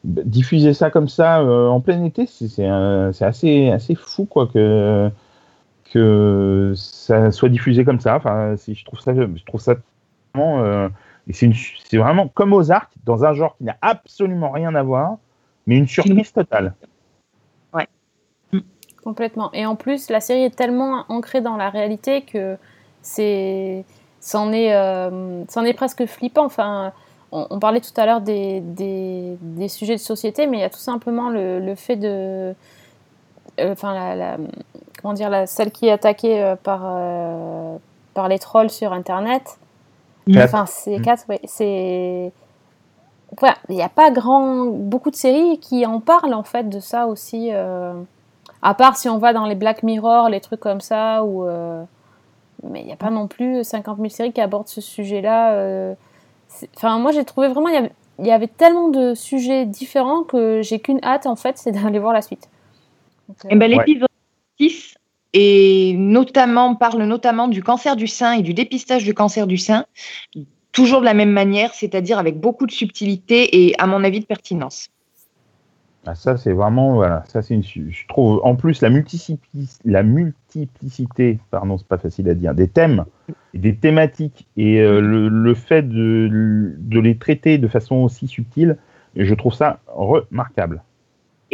[0.05, 5.11] diffuser ça comme ça en plein été, c'est assez assez fou quoi que
[5.95, 8.17] que ça soit diffusé comme ça.
[8.17, 9.77] Enfin, je trouve ça, je trouve ça
[10.35, 10.89] vraiment, euh,
[11.31, 15.19] c'est vraiment comme Ozark dans un genre qui n'a absolument rien à voir,
[15.67, 16.75] mais une surprise totale.
[17.73, 17.87] Ouais.
[19.05, 19.53] Complètement.
[19.53, 22.57] Et en plus, la série est tellement ancrée dans la réalité que
[23.01, 23.85] c'est,
[24.21, 26.47] c'en est, euh, est presque flippant.
[26.47, 26.93] Enfin,
[27.31, 30.71] on, parlait tout à l'heure des, des, des, sujets de société, mais il y a
[30.71, 32.55] tout simplement le, le fait de,
[33.61, 34.39] euh, enfin la
[35.05, 37.77] comment dire, la, celle qui est attaquée euh, par, euh,
[38.15, 39.59] par les trolls sur Internet.
[40.35, 41.03] Enfin, c'est mm.
[41.03, 42.33] quatre, c'est.
[43.39, 46.81] Voilà, il n'y a pas grand, beaucoup de séries qui en parlent en fait de
[46.81, 47.51] ça aussi.
[47.53, 47.93] Euh,
[48.63, 51.45] à part si on va dans les Black Mirror, les trucs comme ça, ou.
[52.63, 55.95] mais il n'y a pas non plus 50 000 séries qui abordent ce sujet-là.
[56.77, 61.01] Enfin, moi j'ai trouvé vraiment, il y, avait, tellement de sujets différents que j'ai qu'une
[61.05, 62.49] hâte en fait, c'est d'aller voir la suite.
[63.29, 64.09] et eh ben, l'épisode
[64.59, 64.95] 6
[65.33, 69.85] et notamment parle notamment du cancer du sein et du dépistage du cancer du sein,
[70.71, 74.27] toujours de la même manière, c'est-à-dire avec beaucoup de subtilité et à mon avis de
[74.27, 74.91] pertinence.
[76.07, 79.41] Ah, ça c'est vraiment voilà, ça c'est je trouve en plus la multiplicité,
[79.87, 83.05] la multiplicité, pardon c'est pas facile à dire, des thèmes
[83.55, 88.77] des thématiques et euh, le, fait de les traiter de façon aussi subtile,
[89.17, 90.83] je trouve ça remarquable.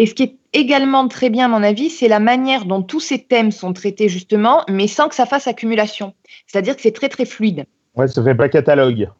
[0.00, 3.00] Et ce qui est également très bien, à mon avis, c'est la manière dont tous
[3.00, 6.14] ces thèmes sont traités, justement, mais sans que ça fasse accumulation.
[6.46, 7.66] C'est-à-dire que c'est très, très fluide.
[7.94, 9.10] Ouais, ça fait pas catalogue.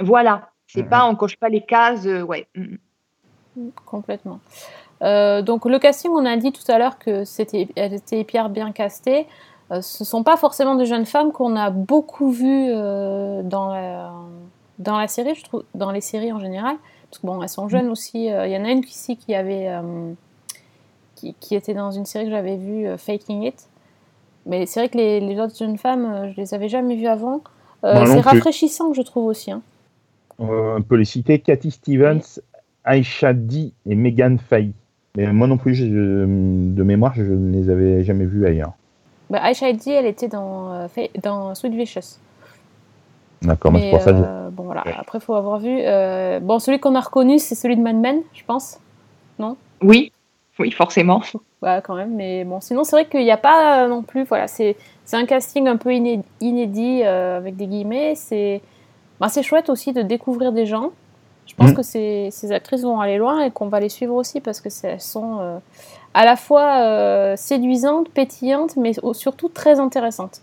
[0.00, 0.48] Voilà.
[0.68, 0.88] C'est mm-hmm.
[0.88, 2.46] pas, on coche pas les cases, euh, ouais.
[2.56, 3.72] Mm-hmm.
[3.84, 4.40] Complètement.
[5.02, 8.72] Euh, donc le casting, on a dit tout à l'heure que c'était, était hyper bien
[8.72, 9.26] casté.
[9.70, 14.12] Euh, ce ne sont pas forcément des jeunes femmes qu'on a beaucoup vues dans, la,
[14.78, 16.76] dans la série, je trouve, dans les séries en général.
[17.10, 18.26] Parce que bon, elles sont jeunes aussi.
[18.26, 19.68] Il y en a une ici qui avait
[21.16, 23.68] qui, était dans une série que j'avais vue, euh, Faking It.
[24.44, 27.42] Mais c'est vrai que les, autres jeunes femmes, euh, je les avais jamais vues avant.
[27.84, 29.50] Euh, c'est rafraîchissant, je trouve aussi.
[29.50, 29.62] Hein.
[30.38, 32.40] on peut les citer Cathy Stevens,
[32.86, 34.72] Aisha D et Megan Faye.
[35.16, 38.72] Mais moi non plus, de mémoire, je ne les avais jamais vues ailleurs.
[39.30, 40.88] Bah, Aisha D, elle était dans,
[41.22, 42.18] dans Sweet Vicious.
[43.42, 44.12] D'accord, mais c'est pour ça.
[44.50, 44.82] Bon, voilà.
[44.98, 45.78] Après, il faut avoir vu.
[46.42, 48.78] bon, celui qu'on a reconnu, c'est celui de Mad Men, je pense.
[49.38, 49.56] Non?
[49.82, 50.12] Oui,
[50.58, 51.22] oui, forcément.
[51.62, 52.14] Ouais, quand même.
[52.14, 54.24] Mais bon, sinon, c'est vrai qu'il n'y a pas euh, non plus.
[54.24, 54.76] Voilà, c'est
[55.12, 58.14] un casting un peu inédit, euh, avec des guillemets.
[58.14, 58.62] C'est
[59.20, 60.90] bah, chouette aussi de découvrir des gens.
[61.46, 61.74] Je pense mm.
[61.74, 64.68] que ces, ces, actrices vont aller loin et qu'on va les suivre aussi parce que
[64.82, 65.58] elles sont euh,
[66.12, 70.40] à la fois séduisantes, pétillantes, mais surtout très intéressantes.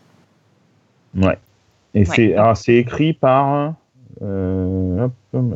[1.15, 1.37] Ouais.
[1.93, 3.75] Et c'est écrit par
[4.21, 5.07] Euh,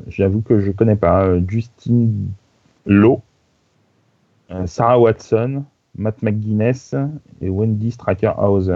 [0.08, 1.26] J'avoue que je connais pas.
[1.26, 2.30] Euh, Justine
[2.86, 3.22] Lowe,
[4.52, 5.64] euh, Sarah Watson,
[5.96, 6.96] Matt McGuinness
[7.42, 8.72] et Wendy Stracker-Hauser.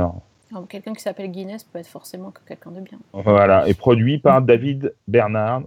[0.51, 2.99] Alors, Quelqu'un qui s'appelle Guinness peut être forcément que quelqu'un de bien.
[3.13, 5.63] Voilà, et produit par David Bernard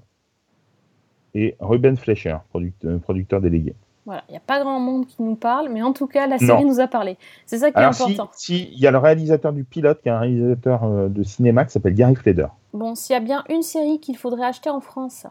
[1.35, 3.75] et Ruben Fleischer, product- producteur délégué.
[4.07, 6.37] Voilà, il n'y a pas grand monde qui nous parle, mais en tout cas, la
[6.39, 6.69] série Non.
[6.69, 7.17] nous a parlé.
[7.47, 8.31] C'est ça qui est Alors, si, important.
[8.35, 11.65] si, il y a le réalisateur du pilote, qui est un réalisateur euh, de cinéma
[11.65, 12.49] qui s'appelle Gary Fleder.
[12.75, 15.27] Bon, s'il y a bien une série qu'il faudrait acheter en France,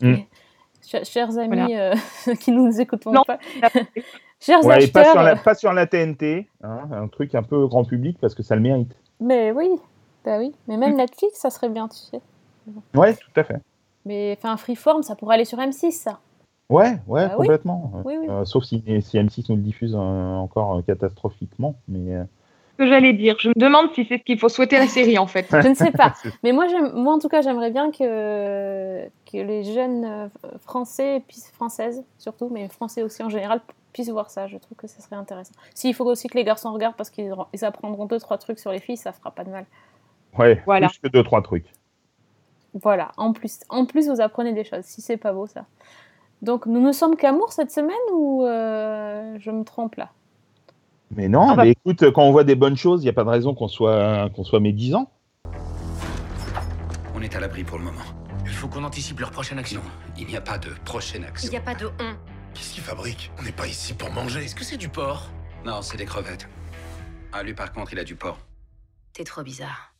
[0.00, 0.14] Mm.
[0.80, 1.94] Ch- chers amis euh,
[2.40, 3.22] qui nous écoutent Non.
[3.24, 3.38] pas,
[4.40, 7.84] chers Ouais, pas sur, la, pas sur la TNT, hein, un truc un peu grand
[7.84, 8.92] public parce que ça le mérite.
[9.20, 9.70] mais oui,
[10.24, 12.20] bah oui, mais même Netflix, ça serait bien, tu sais.
[12.94, 13.60] Ouais, tout à fait.
[14.04, 16.18] Mais enfin, Freeform, ça pourrait aller sur M6, ça.
[16.72, 17.46] Ouais, ouais, Bah oui.
[17.46, 17.92] complètement.
[18.04, 18.26] Oui, oui.
[18.28, 21.74] Euh, sauf si, si M6 nous le diffuse euh, encore euh, catastrophiquement.
[21.88, 22.24] Mais euh,
[22.72, 23.36] Ce que j'allais dire.
[23.38, 25.46] Je me demande si c'est ce qu'il faut souhaiter à la série, en fait.
[25.62, 26.14] Je ne sais pas.
[26.42, 32.02] Mais moi, moi, en tout cas, j'aimerais bien que, que les jeunes français, puis françaises
[32.18, 33.60] surtout, mais français aussi en général,
[33.92, 34.46] puissent voir ça.
[34.46, 35.52] Je trouve que ça serait intéressant.
[35.74, 38.72] S'il faut aussi que les garçons regardent parce qu'ils ils apprendront deux, trois trucs sur
[38.72, 39.66] les filles, ça fera pas de mal.
[40.38, 40.88] ouais, Voilà.
[40.88, 41.66] plus que deux, trois trucs.
[42.74, 45.66] Voilà, en plus, en plus, vous apprenez des choses, si c'est pas beau ça.
[46.42, 50.10] Donc, nous ne sommes qu'amour cette semaine ou euh, je me trompe là?
[51.14, 53.12] Mais non, Ah bah- mais écoute, quand on voit des bonnes choses, il n'y a
[53.12, 55.10] pas de raison qu'on soit, qu'on soit médisant.
[57.14, 58.00] On est à l'abri pour le moment.
[58.44, 59.80] Il faut qu'on anticipe leur prochaine action.
[60.18, 61.50] Il n'y a pas de prochaine Il action.
[61.50, 62.14] n'y a pas de on.
[62.54, 63.30] Qu'est-ce qu'ils fabriquent?
[63.38, 64.40] On n'est pas ici pour manger.
[64.44, 65.28] Est-ce que c'est du porc?
[65.64, 66.48] Non, c'est des crevettes.
[67.32, 68.38] Ah, lui, par contre, il a du porc.
[69.12, 69.92] T'es trop bizarre.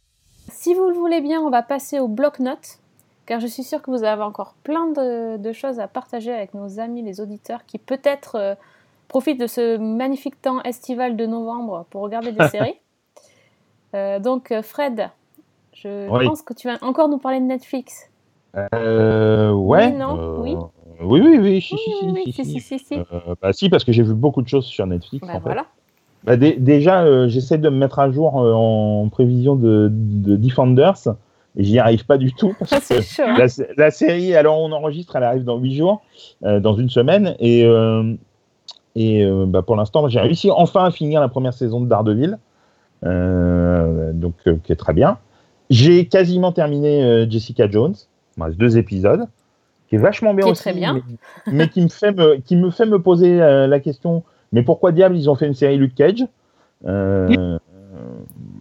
[0.50, 2.78] Si vous le voulez bien, on va passer au bloc-notes,
[3.26, 6.54] car je suis sûre que vous avez encore plein de, de choses à partager avec
[6.54, 8.54] nos amis les auditeurs qui peut-être euh,
[9.08, 12.76] profitent de ce magnifique temps estival de novembre pour regarder des séries.
[13.94, 15.10] Euh, donc euh, Fred,
[15.74, 16.24] je Oui.
[16.26, 18.08] pense que tu vas encore nous parler de Netflix.
[18.74, 19.88] Euh, ouais.
[19.88, 20.56] Oui, non, oui.
[21.00, 22.98] Oui, oui, oui, si, Oui, si, si, si,
[23.40, 25.26] bah si, parce que j'ai vu beaucoup de choses sur Netflix.
[25.26, 25.44] Bah, en fait.
[25.44, 25.66] voilà.
[26.24, 31.16] Bah, dé- déjà, j'essaie de me mettre à jour en prévision de, de Defenders,
[31.56, 32.54] j'y arrive pas du tout.
[32.58, 33.36] Parce Ça, que hein.
[33.38, 36.02] la, la série, alors on enregistre, elle arrive dans 8 jours,
[36.44, 38.14] euh, dans une semaine, et, euh,
[38.94, 42.38] et euh, bah, pour l'instant, j'ai réussi enfin à finir la première saison de Daredevil,
[43.04, 45.18] euh, donc euh, qui est très bien.
[45.70, 47.94] J'ai quasiment terminé euh, Jessica Jones,
[48.36, 49.26] il me reste deux épisodes,
[49.88, 50.94] qui est vachement bien Qui est aussi, très bien.
[51.46, 54.22] mais, mais qui me fait me, qui me fait me poser euh, la question,
[54.52, 56.26] mais pourquoi diable ils ont fait une série Luke Cage?
[56.86, 57.58] Euh,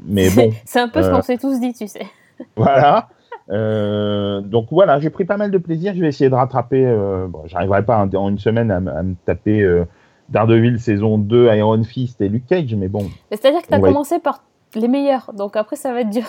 [0.05, 2.05] Mais bon, C'est un peu ce euh, qu'on s'est tous dit, tu sais.
[2.55, 3.09] voilà.
[3.49, 5.93] Euh, donc voilà, j'ai pris pas mal de plaisir.
[5.95, 6.85] Je vais essayer de rattraper.
[6.85, 9.85] Euh, bon, J'arriverai pas en, une semaine à, me taper euh,
[10.29, 13.89] Daredevil saison 2, Iron Fist et Luke Cage, mais bon, C'est-à-dire que tu as Ouais.
[13.89, 14.43] commencé par
[14.75, 16.23] les meilleurs, donc après ça va être dur.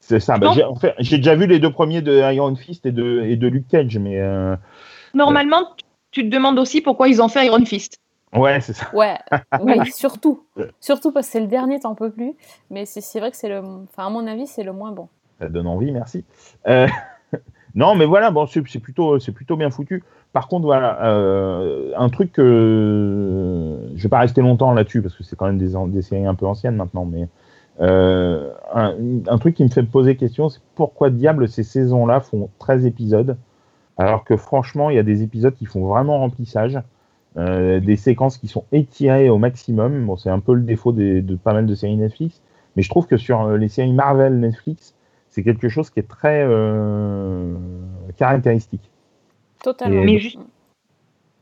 [0.00, 0.38] c'est ça.
[0.38, 0.52] Bah, Non.
[0.52, 3.36] j'ai en fait, j'ai déjà vu les deux premiers de Iron Fist et de, et
[3.36, 4.54] de Luke Cage, mais euh,
[5.14, 5.70] Normalement,
[6.10, 7.98] tu te demandes aussi pourquoi ils ont fait Iron Fist.
[8.36, 8.86] ouais, c'est ça.
[8.94, 9.16] Ouais,
[9.60, 10.44] oui, surtout.
[10.80, 12.34] Surtout parce que c'est le dernier, t'en peux plus.
[12.70, 13.58] Mais c'est c'est vrai que c'est le.
[13.58, 15.08] Enfin, à mon avis, c'est le moins bon.
[15.40, 16.24] Ça donne envie, merci.
[16.68, 16.86] Euh,
[17.74, 20.02] non, mais voilà, bon, c'est plutôt, c'est plutôt bien foutu.
[20.32, 25.22] Par contre, voilà, euh, un truc que je vais pas rester longtemps là-dessus parce que
[25.22, 27.28] c'est quand même des, séries un peu anciennes maintenant, mais
[27.80, 32.86] euh, un, truc qui me fait poser question, c'est pourquoi diable ces saisons-là font 13
[32.86, 33.36] épisodes,
[33.96, 36.80] alors que franchement, il y a des épisodes qui font vraiment remplissage,
[37.36, 40.06] euh, des séquences qui sont étirées au maximum.
[40.06, 42.42] Bon, c'est un peu le défaut de pas mal de séries Netflix,
[42.76, 44.94] mais je trouve que sur euh, les séries Marvel Netflix,
[45.34, 47.54] c'est quelque chose qui est très euh,
[48.16, 48.88] caractéristique.
[49.62, 50.02] Totalement.
[50.02, 50.38] Et- Mais, ju-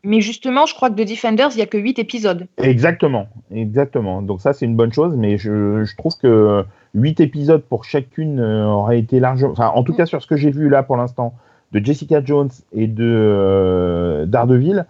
[0.04, 2.46] mais justement, je crois que de Defenders, il n'y a que 8 épisodes.
[2.56, 4.22] Exactement, exactement.
[4.22, 6.64] Donc ça, c'est une bonne chose, mais je, je trouve que
[6.94, 9.52] 8 épisodes pour chacune euh, aurait été largement...
[9.52, 9.96] Enfin, en tout Mm.
[9.96, 11.34] cas, sur ce que j'ai vu là pour l'instant,
[11.72, 14.86] de Jessica Jones et de euh, Daredevil,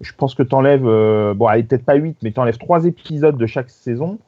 [0.00, 0.82] je pense que tu enlèves...
[0.82, 4.18] bon, allez, peut-être pas 8, mais tu enlèves 3 épisodes de chaque saison.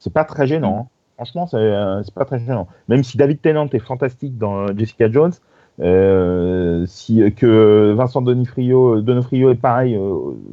[0.00, 0.78] C'est pas très gênant.
[0.80, 0.86] hein.
[1.16, 2.68] Franchement, c'est euh, c'est pas très gênant.
[2.88, 5.32] Même si David Tennant est fantastique dans euh, Jessica Jones,
[5.80, 9.98] euh, si, que Vincent Donofrio, Donofrio est pareil,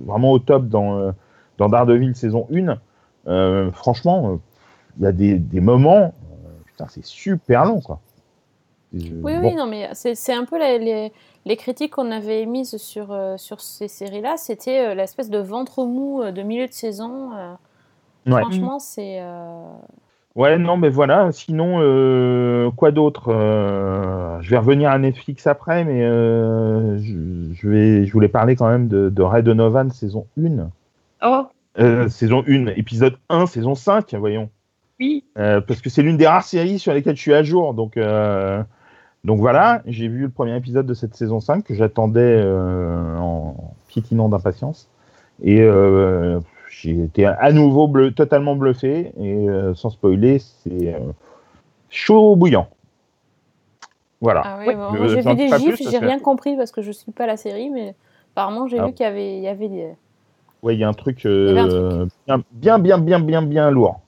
[0.05, 1.13] vraiment au top dans,
[1.57, 2.77] dans Daredevil saison 1,
[3.27, 4.39] euh, franchement,
[4.97, 6.13] il y a des, des moments,
[6.65, 7.99] putain, c'est super long, quoi.
[8.93, 11.11] Oui, bon, oui, non, mais c'est un peu la- les,
[11.45, 14.37] les critiques qu'on avait émises sur, euh, sur ces séries-là.
[14.37, 17.31] C'était euh, l'espèce de ventre mou euh, de milieu de saison.
[18.27, 18.41] Ouais.
[18.41, 19.19] Franchement, c'est.
[20.35, 21.31] Ouais, non, mais voilà.
[21.31, 27.69] Sinon, euh, quoi d'autre Euh, Je vais revenir à Netflix après, mais euh, je, je
[27.69, 30.69] vais, je voulais parler quand même de, de Red Donovan saison 1.
[31.23, 31.47] Oh,
[32.09, 34.49] saison 1, épisode 1, saison 5, voyons.
[34.99, 35.23] oui.
[35.35, 37.73] Parce que c'est l'une des rares séries sur lesquelles je suis à jour.
[37.75, 37.97] Donc,
[39.23, 44.29] Donc voilà, j'ai vu le premier épisode de cette saison 5 que j'attendais en piétinant
[44.29, 44.89] d'impatience.
[45.43, 45.61] Et
[46.81, 49.11] j'ai été à nouveau bleu, totalement bluffé.
[49.19, 50.99] Et euh, sans spoiler, c'est euh,
[51.89, 52.67] chaud bouillant.
[54.21, 54.41] Voilà.
[54.45, 57.11] Ah oui, Ouais, bon, j'ai vu des gifs, j'ai rien compris parce que je suis
[57.11, 57.93] pas la série, mais
[58.33, 58.85] apparemment j'ai Ah.
[58.87, 59.89] vu qu'il y avait, il y avait des...
[60.61, 63.99] Ouais, il y a un truc, un euh, bien, bien, bien, bien, bien, bien lourd.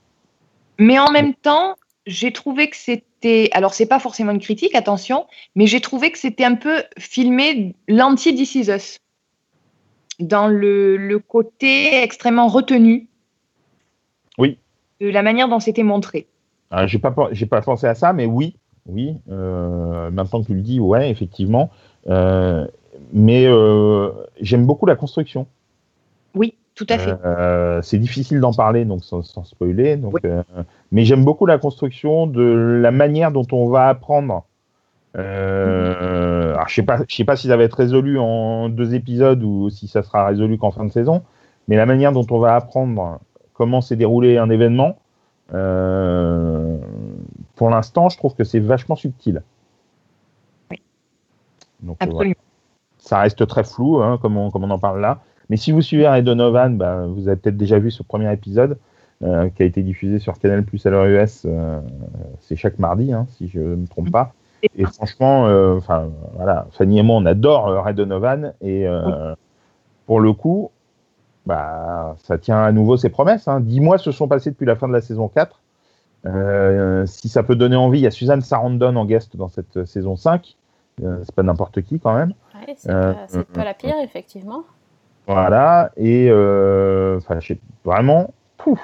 [0.78, 3.50] Mais en même temps, j'ai trouvé que c'était.
[3.52, 7.74] Alors, c'est pas forcément une critique, attention, mais j'ai trouvé que c'était un peu filmé
[7.88, 8.98] l'anti-This Is Us.
[10.20, 13.08] Dans le, le côté extrêmement retenu.
[14.38, 14.58] Oui.
[15.00, 16.26] De la manière dont c'était montré.
[16.70, 18.56] Alors, j'ai pas, pen- j'ai pas pensé à ça, mais oui,
[18.86, 19.16] oui.
[19.30, 21.70] euh, maintenant que tu le dis, ouais, effectivement.
[22.08, 22.66] Euh,
[23.12, 24.10] mais euh,
[24.40, 25.46] j'aime beaucoup la construction.
[26.34, 27.14] Oui, tout à fait.
[27.82, 29.96] C'est difficile d'en parler, donc sans, sans spoiler.
[29.96, 30.30] Donc, Oui.
[30.92, 34.44] mais j'aime beaucoup la construction de la manière dont on va apprendre.
[35.16, 36.35] Euh,
[36.66, 39.42] alors, je sais pas, je sais pas si ça va être résolu en deux épisodes
[39.42, 41.22] ou si ça sera résolu qu'en fin de saison.
[41.68, 43.20] Mais la manière dont on va apprendre
[43.54, 44.98] comment s'est déroulé un événement,
[45.54, 46.78] euh,
[47.54, 49.42] pour l'instant, je trouve que c'est vachement subtil.
[50.70, 50.82] Oui.
[51.80, 52.32] Donc, euh, voilà
[52.98, 55.20] ça reste très flou, hein, comme, on, comme on en parle là.
[55.48, 58.78] Mais si vous suivez Ray Donovan, bah, vous avez peut-être déjà vu ce premier épisode
[59.22, 61.42] euh, qui a été diffusé sur Canal Plus à l'heure US.
[61.44, 61.80] euh,
[62.40, 64.34] c'est chaque mardi, hein, si je ne me trompe pas.
[64.74, 68.54] Et franchement, euh, enfin voilà, Fanny et moi, on adore euh, Ray Donovan.
[68.60, 69.34] Et euh,
[70.06, 70.70] pour le coup,
[71.46, 73.48] bah, ça tient à nouveau ses promesses.
[73.48, 73.60] Hein.
[73.60, 75.60] Dix mois se sont passés depuis la fin de la saison 4.
[76.26, 79.84] Euh, si ça peut donner envie, il y a Suzanne Sarandon en guest dans cette
[79.84, 80.56] saison 5.
[81.02, 82.32] Euh, c'est pas n'importe qui quand même.
[82.54, 84.64] Ouais, c'est pas, la pire, effectivement.
[85.26, 86.30] Voilà, et
[87.16, 87.38] enfin,
[87.84, 88.80] vraiment, pouf,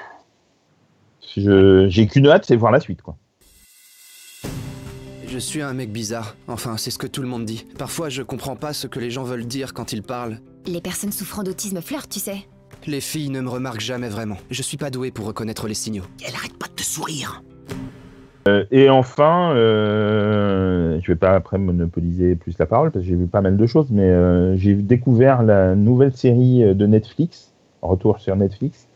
[1.21, 3.15] j'ai qu'une hâte, c'est voir la suite, quoi.
[5.33, 6.35] Je suis un mec bizarre.
[6.47, 7.65] Enfin, c'est ce que tout le monde dit.
[7.79, 10.37] Parfois, je comprends pas ce que les gens veulent dire quand ils parlent.
[10.67, 12.45] Les personnes souffrant d'autisme flirtent, tu sais.
[12.85, 14.37] Les filles ne me remarquent jamais vraiment.
[14.51, 16.03] Je suis pas doué pour reconnaître les signaux.
[16.23, 17.41] Elle arrête pas de te sourire.
[18.47, 23.15] Euh, et enfin, euh, je vais pas après monopoliser plus la parole parce que j'ai
[23.15, 27.55] vu pas mal de choses, mais euh, j'ai découvert la nouvelle série euh, de Netflix,
[27.81, 28.87] retour sur Netflix,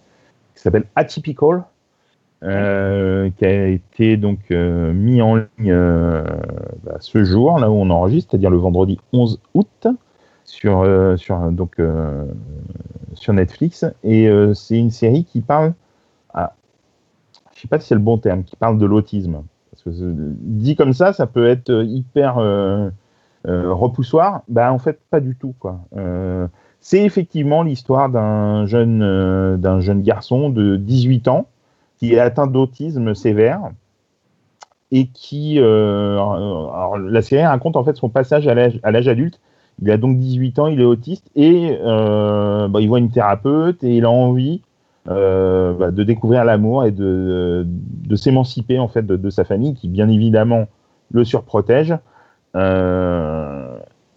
[0.54, 1.64] qui s'appelle Atypical,
[2.44, 6.24] euh, qui a été donc euh, mis en ligne euh,
[6.84, 9.88] bah, ce jour, là où on enregistre, c'est-à-dire le vendredi 11 août,
[10.46, 10.86] sur,
[11.18, 11.76] sur, donc,
[13.14, 13.86] sur Netflix.
[14.04, 15.74] Et c'est une série qui parle
[17.54, 19.42] je sais pas si c'est le bon terme, qui parle de l'autisme.
[19.88, 22.36] Dit comme ça, ça peut être hyper
[23.46, 24.44] repoussoir.
[24.48, 25.80] Bah en fait, pas du tout quoi.
[26.80, 31.48] C'est effectivement l'histoire d'un jeune d'un jeune garçon de 18 ans
[31.98, 33.72] qui est atteint d'autisme sévère
[34.92, 39.40] et qui euh, alors, la série raconte en fait son passage à l'âge adulte.
[39.82, 43.84] Il a donc 18 ans, il est autiste et euh, bah, il voit une thérapeute
[43.84, 44.62] et il a envie
[45.08, 47.68] euh, bah, de découvrir l'amour et de,
[48.16, 50.66] s'émanciper en fait de, sa famille qui bien évidemment
[51.12, 51.96] le surprotège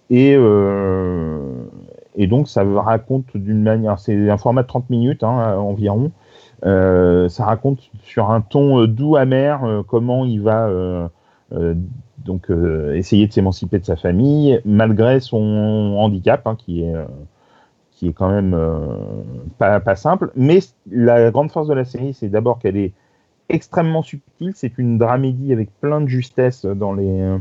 [0.09, 0.37] et,
[2.26, 6.11] donc ça raconte d'une manière c'est un format de 30 minutes hein, environ
[6.62, 11.08] ça raconte sur un ton euh, doux amer euh, comment il va euh,
[11.52, 11.74] euh,
[12.18, 17.04] donc euh, essayer de s'émanciper de sa famille malgré son handicap hein, qui est euh,
[18.00, 18.96] qui est quand même euh,
[19.58, 20.30] pas, pas simple.
[20.34, 22.94] Mais la grande force de la série, c'est d'abord qu'elle est
[23.50, 24.52] extrêmement subtile.
[24.54, 27.36] C'est une dramédie avec plein de justesse dans, les, euh,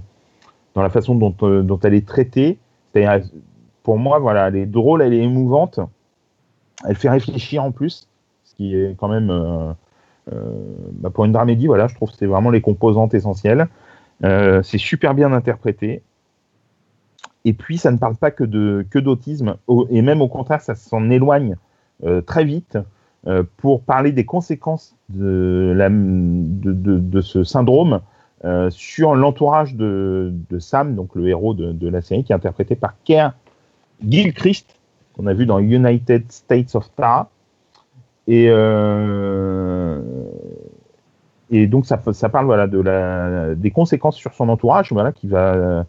[0.75, 2.59] dans la façon dont, euh, dont elle est traitée.
[2.91, 3.25] C'est-à-dire,
[3.83, 5.79] pour moi, voilà, elle est drôle, elle est émouvante.
[6.85, 8.08] Elle fait réfléchir en plus,
[8.59, 9.71] qui est quand même, euh,
[10.33, 10.51] euh,
[10.99, 13.69] bah, pour une dramédie, voilà, je trouve que c'est vraiment les composantes essentielles.
[14.25, 16.01] Euh, c'est super bien interprété.
[17.45, 18.43] Et puis, ça ne parle pas que
[18.89, 21.55] que d'autisme, au- et même au contraire, ça s'en éloigne
[22.25, 22.77] très vite
[23.57, 28.01] pour parler des conséquences de, de, de- ce syndrome
[28.69, 32.95] sur l'entourage de, Sam, donc le héros de, de la série, qui est interprété par
[33.05, 33.31] Kerr
[34.05, 34.75] Gilchrist,
[35.13, 37.29] qu'on a vu dans United States of Tara.
[38.29, 39.99] Et, euh,
[41.49, 45.85] et donc, ça, parle voilà, de la, des conséquences sur son entourage, voilà, qui va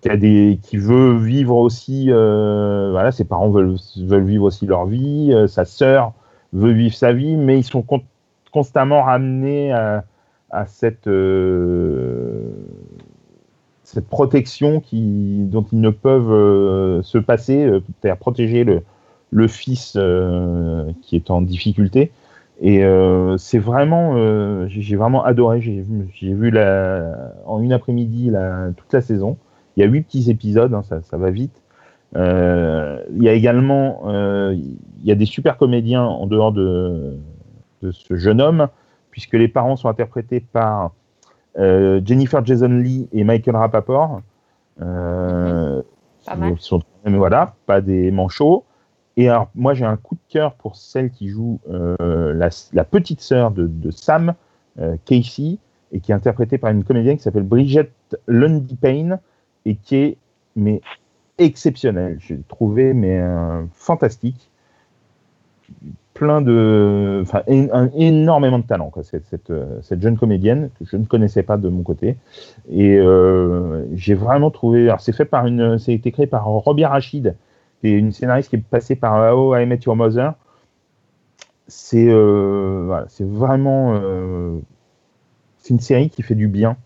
[0.00, 4.64] qui, a des, qui veut vivre aussi, euh, voilà, ses parents veulent, veulent vivre aussi
[4.66, 6.14] leur vie, euh, sa sœur
[6.54, 8.04] veut vivre sa vie, mais ils sont con-
[8.50, 10.04] constamment ramenés à,
[10.50, 11.10] à cette,
[13.82, 17.68] cette protection qui, dont ils ne peuvent se passer,
[18.00, 18.82] c'est-à-dire protéger le,
[19.34, 22.12] le fils euh, qui est en difficulté.
[22.60, 25.60] Et euh, c'est vraiment, euh, j'ai vraiment adoré.
[25.60, 29.36] J'ai vu, j'ai vu la, en une après-midi la, toute la saison.
[29.76, 31.60] Il y a huit petits épisodes, hein, ça, ça va vite.
[32.14, 34.02] Euh, il y a également,
[34.52, 37.18] il y a des super comédiens en dehors de,
[37.82, 38.68] de ce jeune homme,
[39.10, 40.92] puisque les parents sont interprétés par
[41.56, 44.20] Jennifer Jason Lee et Michael Rapaport.
[44.78, 46.54] Pas mal.
[46.58, 48.64] sont voilà, pas des manchots.
[49.16, 53.20] Et alors, moi, j'ai un coup de cœur pour celle qui joue euh, la, petite
[53.20, 54.34] sœur de, Sam,
[54.80, 55.58] euh, Casey,
[55.92, 57.90] et qui est interprétée par une comédienne qui s'appelle Bridget
[58.26, 59.20] Lundy Payne,
[59.66, 60.16] et qui est
[60.56, 60.80] mais
[61.38, 62.18] exceptionnelle.
[62.20, 63.20] J'ai trouvé mais
[63.72, 64.50] fantastique,
[66.12, 68.92] plein de, enfin, un- énormément de talent.
[69.02, 72.16] Cette, euh, cette jeune comédienne que je ne connaissais pas de mon côté,
[72.68, 72.98] et
[73.94, 74.88] j'ai vraiment trouvé.
[74.88, 77.36] Alors, c'est fait par une, c'est été créé par Robbie Rachid,
[77.84, 80.32] qui est une scénariste qui est passée par How I Met Your Mother.
[81.68, 84.58] C'est euh, voilà, c'est vraiment euh,
[85.58, 86.78] c'est une série qui fait du bien,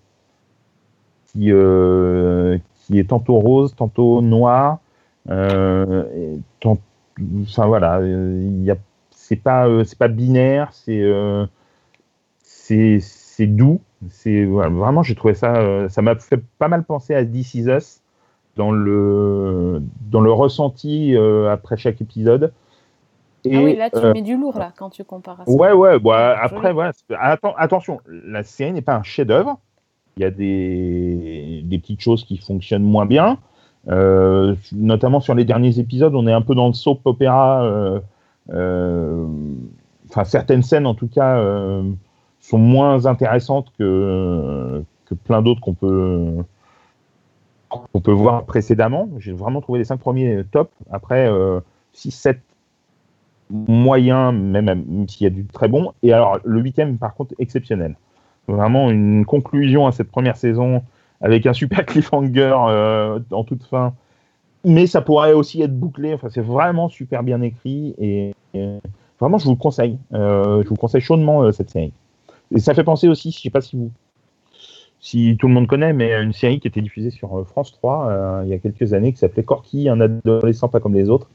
[1.26, 4.78] qui euh, qui est tantôt rose, tantôt noir,
[5.30, 6.78] euh, et tant-
[7.42, 8.76] enfin voilà, euh, il
[9.10, 11.46] c'est pas euh, c'est pas binaire, c'est euh,
[12.42, 13.80] c'est c'est doux,
[14.10, 17.68] c'est vraiment j'ai trouvé ça euh, ça m'a fait pas mal penser à This Is
[17.68, 18.00] Us
[18.58, 19.80] dans le
[20.10, 22.52] dans le ressenti euh, après chaque épisode.
[23.44, 25.50] Et, ah oui, là, tu euh, mets du lourd, là, quand tu compares à ça.
[25.50, 26.66] Ouais, ouais, bah, Joli.
[26.66, 26.72] après,
[27.10, 29.58] atten- attention, la série n'est pas un chef-d'œuvre.
[30.16, 33.38] Il y a des, des petites choses qui fonctionnent moins bien.
[33.88, 37.62] Euh, notamment sur les derniers épisodes, on est un peu dans le soap opéra.
[37.62, 38.00] euh,
[38.52, 39.24] euh,
[40.10, 41.38] Enfin, certaines scènes, en tout cas,
[42.40, 46.32] sont moins intéressantes que, que plein d'autres qu'on peut,
[47.68, 49.08] qu'on peut voir précédemment.
[49.18, 50.70] J'ai vraiment trouvé les cinq premiers top.
[50.90, 51.30] Après,
[51.94, 52.38] 6-7
[53.50, 55.92] moyen, même, même s'il y a du très bon.
[56.02, 57.96] Et alors, le huitième, par contre, exceptionnel.
[58.46, 60.82] Vraiment une conclusion à cette première saison
[61.20, 63.94] avec un super cliffhanger euh, en toute fin.
[64.64, 66.14] Mais ça pourrait aussi être bouclé.
[66.14, 67.94] Enfin, c'est vraiment super bien écrit.
[67.98, 68.32] Et,
[69.20, 69.98] vraiment, je vous le conseille.
[70.12, 71.92] Euh, je vous conseille chaudement euh, cette série.
[72.54, 73.90] Et ça fait penser aussi, je sais pas si vous.
[75.00, 78.08] Si tout le monde connaît, mais une série qui était diffusée sur euh, France 3
[78.08, 81.28] euh, il y a quelques années qui s'appelait Corky, un adolescent pas comme les autres.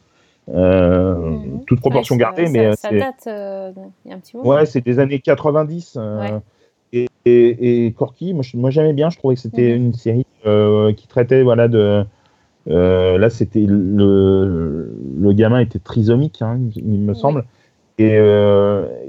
[0.54, 1.64] Euh, Mhm.
[1.66, 3.72] Toute proportion Ouais, ça- gardée, ça, mais ça date euh,
[4.06, 4.50] il y a un petit moment.
[4.50, 5.96] Ouais, c'est des années 90.
[5.98, 6.40] euh, Ouais.
[6.92, 9.86] et, et, et Corky, moi, j'aimais bien, je trouvais que c'était Mhm.
[9.86, 10.26] une série
[10.98, 12.04] qui traitait voilà, de.
[12.68, 17.46] là, c'était le, le gamin était trisomique, hein, il, me semble.
[17.98, 18.18] Et,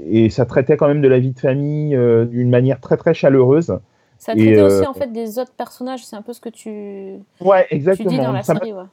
[0.09, 1.89] et ça traitait quand même de la vie de famille
[2.31, 3.77] d'une manière très très chaleureuse.
[4.17, 7.19] Ça traitait euh, aussi en fait des autres personnages, c'est un peu ce que tu,
[7.41, 8.09] Ouais, tu exactement.
[8.11, 8.73] dis dans la Ça série.
[8.73, 8.83] Ouais.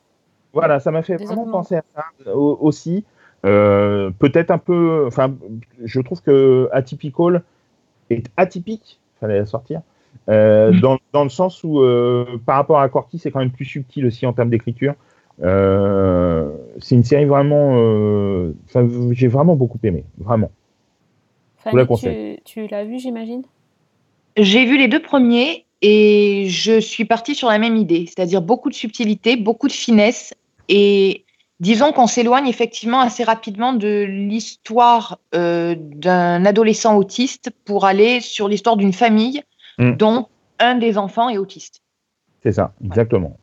[0.53, 3.05] Voilà, ça m'a fait Des vraiment penser à ça au- aussi.
[3.45, 5.05] Euh, Peut-être un peu.
[5.07, 5.35] Enfin,
[5.83, 7.43] je trouve que Atypical
[8.11, 9.81] est atypique, fallait la sortir,
[10.29, 13.65] euh, dans, dans le sens où, euh, par rapport à Corky, c'est quand même plus
[13.65, 14.95] subtil aussi en termes d'écriture.
[15.43, 16.51] Euh,
[16.81, 17.77] c'est une série vraiment.
[17.79, 18.53] euh,
[19.13, 20.51] j'ai vraiment beaucoup aimé, vraiment.
[21.57, 23.43] Fanny, tu, tu l'as vu, j'imagine?
[24.37, 28.71] J'ai vu les deux premiers et je suis partie sur la même idée, c'est-à-dire beaucoup
[28.71, 30.35] de subtilité, beaucoup de finesse
[30.69, 31.25] et
[31.61, 38.49] disons qu'on s'éloigne effectivement assez rapidement de l'histoire euh, d'un adolescent autiste pour aller sur
[38.49, 39.43] l'histoire d'une famille
[39.79, 39.93] Mm.
[39.93, 40.29] dont
[40.59, 41.83] un des enfants est autiste.
[42.43, 43.37] C'est ça, exactement.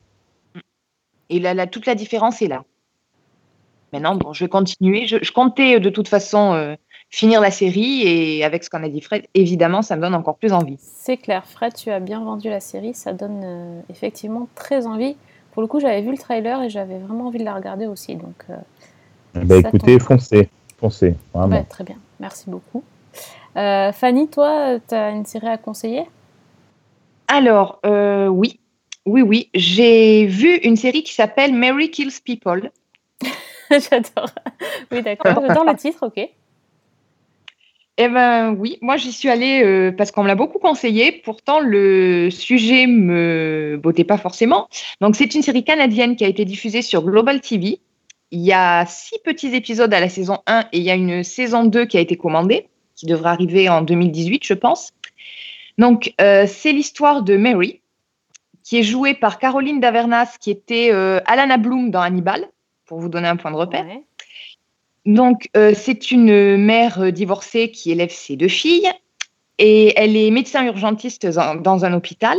[1.30, 2.64] Et là, là, toute la différence est là.
[3.94, 5.08] Maintenant, bon, je vais continuer.
[5.08, 6.76] Je, je comptais euh, de toute façon euh,
[7.10, 10.38] finir la série et avec ce qu'en a dit Fred, évidemment, ça me donne encore
[10.38, 10.78] plus envie.
[10.80, 15.16] C'est clair, Fred, tu as bien vendu la série, ça donne euh, effectivement très envie.
[15.52, 18.16] Pour le coup, j'avais vu le trailer et j'avais vraiment envie de la regarder aussi.
[18.16, 18.56] Donc, euh,
[19.36, 20.08] Eh ben, écoutez, tombe.
[20.08, 21.56] foncez, foncez, vraiment.
[21.58, 21.98] ouais, très bien.
[22.20, 22.84] Merci beaucoup.
[23.58, 26.04] Euh, Fanny, toi, tu as une série à conseiller?
[27.28, 28.60] Alors, euh, oui,
[29.06, 29.50] oui, oui.
[29.56, 32.72] J'ai vu une série qui s'appelle Mary Kills People.
[33.72, 34.30] J'adore.
[34.92, 35.42] Oui, d'accord.
[35.46, 36.30] J'adore le titre, ok.
[38.02, 41.12] Eh ben oui, moi j'y suis allée euh, parce qu'on me l'a beaucoup conseillé.
[41.12, 44.70] Pourtant, le sujet me bottait pas forcément.
[45.02, 47.82] Donc, c'est une série canadienne qui a été diffusée sur Global TV.
[48.32, 51.26] Il y a six petits épisodes à la saison 1 et il y a une
[51.26, 54.94] saison 2 qui a été commandée, qui devrait arriver en 2018, je pense.
[55.78, 57.82] Donc, euh, c'est l'histoire de Mary,
[58.64, 62.48] qui est jouée par Caroline Davernas, qui était euh, Alana Bloom dans Hannibal,
[62.86, 63.86] pour vous donner un point de repère.
[65.10, 68.88] Donc, euh, c'est une mère euh, divorcée qui élève ses deux filles
[69.58, 72.38] et elle est médecin urgentiste dans, un hôpital.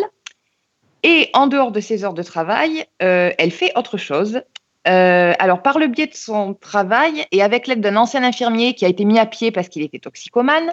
[1.02, 4.42] Et en dehors de ses heures de travail, euh, elle fait autre chose.
[4.84, 8.88] Alors, par le biais de son travail et avec l'aide d'un ancien infirmier qui a
[8.88, 10.72] été mis à pied parce qu'il était toxicomane,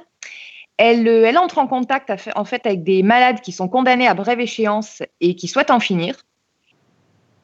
[0.77, 4.39] elle, elle entre en contact en fait avec des malades qui sont condamnés à brève
[4.39, 6.26] échéance et qui souhaitent en finir.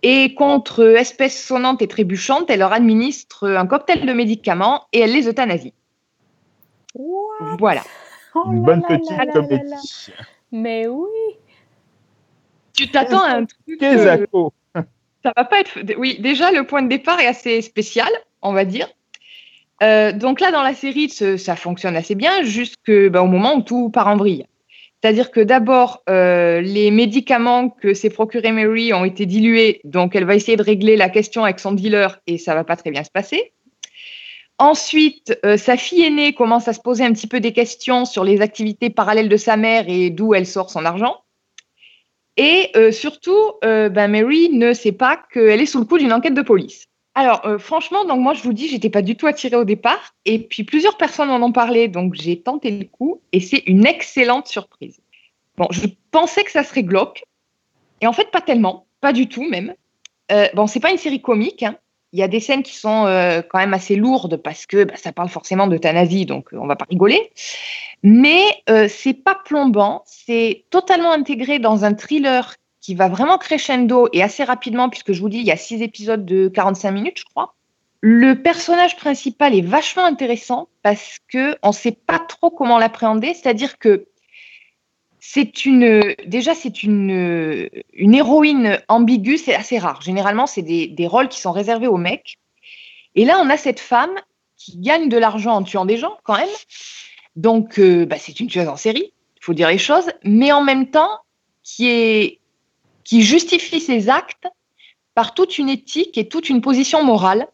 [0.03, 5.13] Et contre espèces sonnantes et trébuchantes, elle leur administre un cocktail de médicaments et elle
[5.13, 5.73] les euthanasie.
[7.57, 7.81] Voilà.
[8.35, 10.11] Oh Une bonne petite là comédie.
[10.51, 11.09] Mais oui.
[12.73, 13.81] Tu t'attends à un truc.
[13.81, 14.25] euh,
[15.23, 15.79] ça va pas être.
[15.97, 18.09] Oui, déjà, le point de départ est assez spécial,
[18.41, 18.89] on va dire.
[19.81, 24.07] Euh, donc là, dans la série, ça fonctionne assez bien jusqu'au moment où tout part
[24.07, 24.45] en vrille.
[25.03, 30.23] C'est-à-dire que d'abord, euh, les médicaments que s'est procuré Mary ont été dilués, donc elle
[30.23, 33.03] va essayer de régler la question avec son dealer et ça va pas très bien
[33.03, 33.51] se passer.
[34.59, 38.23] Ensuite, euh, sa fille aînée commence à se poser un petit peu des questions sur
[38.23, 41.17] les activités parallèles de sa mère et d'où elle sort son argent.
[42.37, 46.33] Et euh, surtout, ben Mary ne sait pas qu'elle est sous le coup d'une enquête
[46.33, 46.87] de police.
[47.15, 50.15] Alors, euh, franchement, donc moi, je vous dis, j'étais pas du tout attirée au départ.
[50.25, 53.21] Et puis, plusieurs personnes en ont parlé, donc j'ai tenté le coup.
[53.31, 54.99] Et c'est une excellente surprise.
[55.57, 57.23] Bon, je pensais que ça serait glauque.
[58.01, 58.87] Et en fait, pas tellement.
[58.99, 59.75] Pas du tout, même.
[60.31, 61.61] Euh, bon, c'est pas une série comique.
[61.63, 61.77] hein.
[62.13, 64.95] Il y a des scènes qui sont euh, quand même assez lourdes parce que bah,
[64.95, 67.31] ça parle forcément d'euthanasie, donc euh, on va pas rigoler.
[68.03, 68.43] Mais
[68.89, 72.53] c'est pas plombant, c'est totalement intégré dans un thriller
[72.83, 75.81] qui va vraiment crescendo et assez rapidement, puisque je vous dis, il y a six
[75.81, 77.55] épisodes de 45 minutes, je crois.
[78.01, 83.77] Le personnage principal est vachement intéressant parce que on sait pas trop comment l'appréhender, c'est-à-dire
[83.79, 84.07] que
[85.21, 90.01] c'est une, déjà c'est une, une héroïne ambiguë, c'est assez rare.
[90.01, 92.37] Généralement, c'est des, des rôles qui sont réservés aux mecs.
[93.15, 94.13] Et là, on a cette femme
[94.57, 96.49] qui gagne de l'argent en tuant des gens, quand même.
[97.37, 100.61] Donc, euh, bah, c'est une tueuse en série, il faut dire les choses, mais en
[100.61, 101.19] même temps,
[101.63, 102.41] qui, est,
[103.03, 104.47] qui justifie ses actes
[105.15, 107.47] par toute une éthique et toute une position morale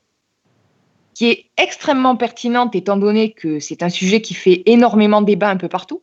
[1.13, 5.57] qui est extrêmement pertinente étant donné que c'est un sujet qui fait énormément débat un
[5.57, 6.01] peu partout.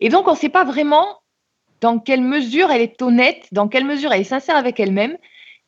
[0.00, 1.18] Et donc, on ne sait pas vraiment
[1.80, 5.18] dans quelle mesure elle est honnête, dans quelle mesure elle est sincère avec elle-même.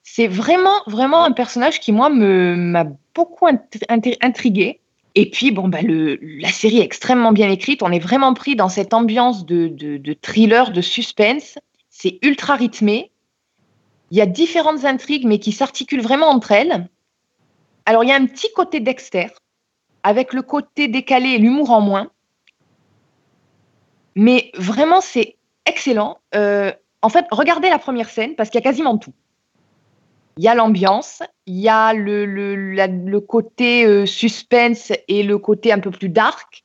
[0.02, 2.84] C'est vraiment, vraiment un personnage qui, moi, m'a
[3.14, 4.80] beaucoup int- int- intriguée.
[5.14, 7.82] Et puis, bon, bah, le, la série est extrêmement bien écrite.
[7.82, 11.58] On est vraiment pris dans cette ambiance de, de thriller, de suspense.
[12.04, 13.10] C'est ultra rythmé.
[14.10, 16.86] Il y a différentes intrigues, mais qui s'articulent vraiment entre elles.
[17.86, 19.28] Alors, il y a un petit côté Dexter,
[20.02, 22.10] avec le côté décalé et l'humour en moins.
[24.16, 26.18] Mais vraiment, c'est excellent.
[26.34, 29.14] Euh, en fait, regardez la première scène parce qu'il y a quasiment tout.
[30.36, 35.80] Il y a l'ambiance, il y a le, côté euh, suspense et le côté un
[35.80, 36.64] peu plus dark.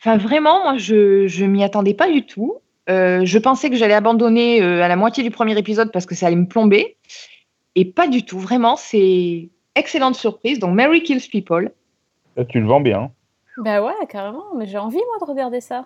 [0.00, 2.62] Enfin, vraiment, moi, je je m'y attendais pas du tout.
[2.90, 6.14] Euh, je pensais que j'allais abandonner euh, à la moitié du premier épisode parce que
[6.14, 6.96] ça allait me plomber.
[7.76, 8.38] Et pas du tout.
[8.38, 10.58] Vraiment, c'est excellente surprise.
[10.58, 11.70] Donc, Mary Kills People.
[12.36, 13.12] Là, tu le vends bien.
[13.58, 14.44] Bah ouais, carrément.
[14.56, 15.84] Mais j'ai envie, moi, de regarder ça.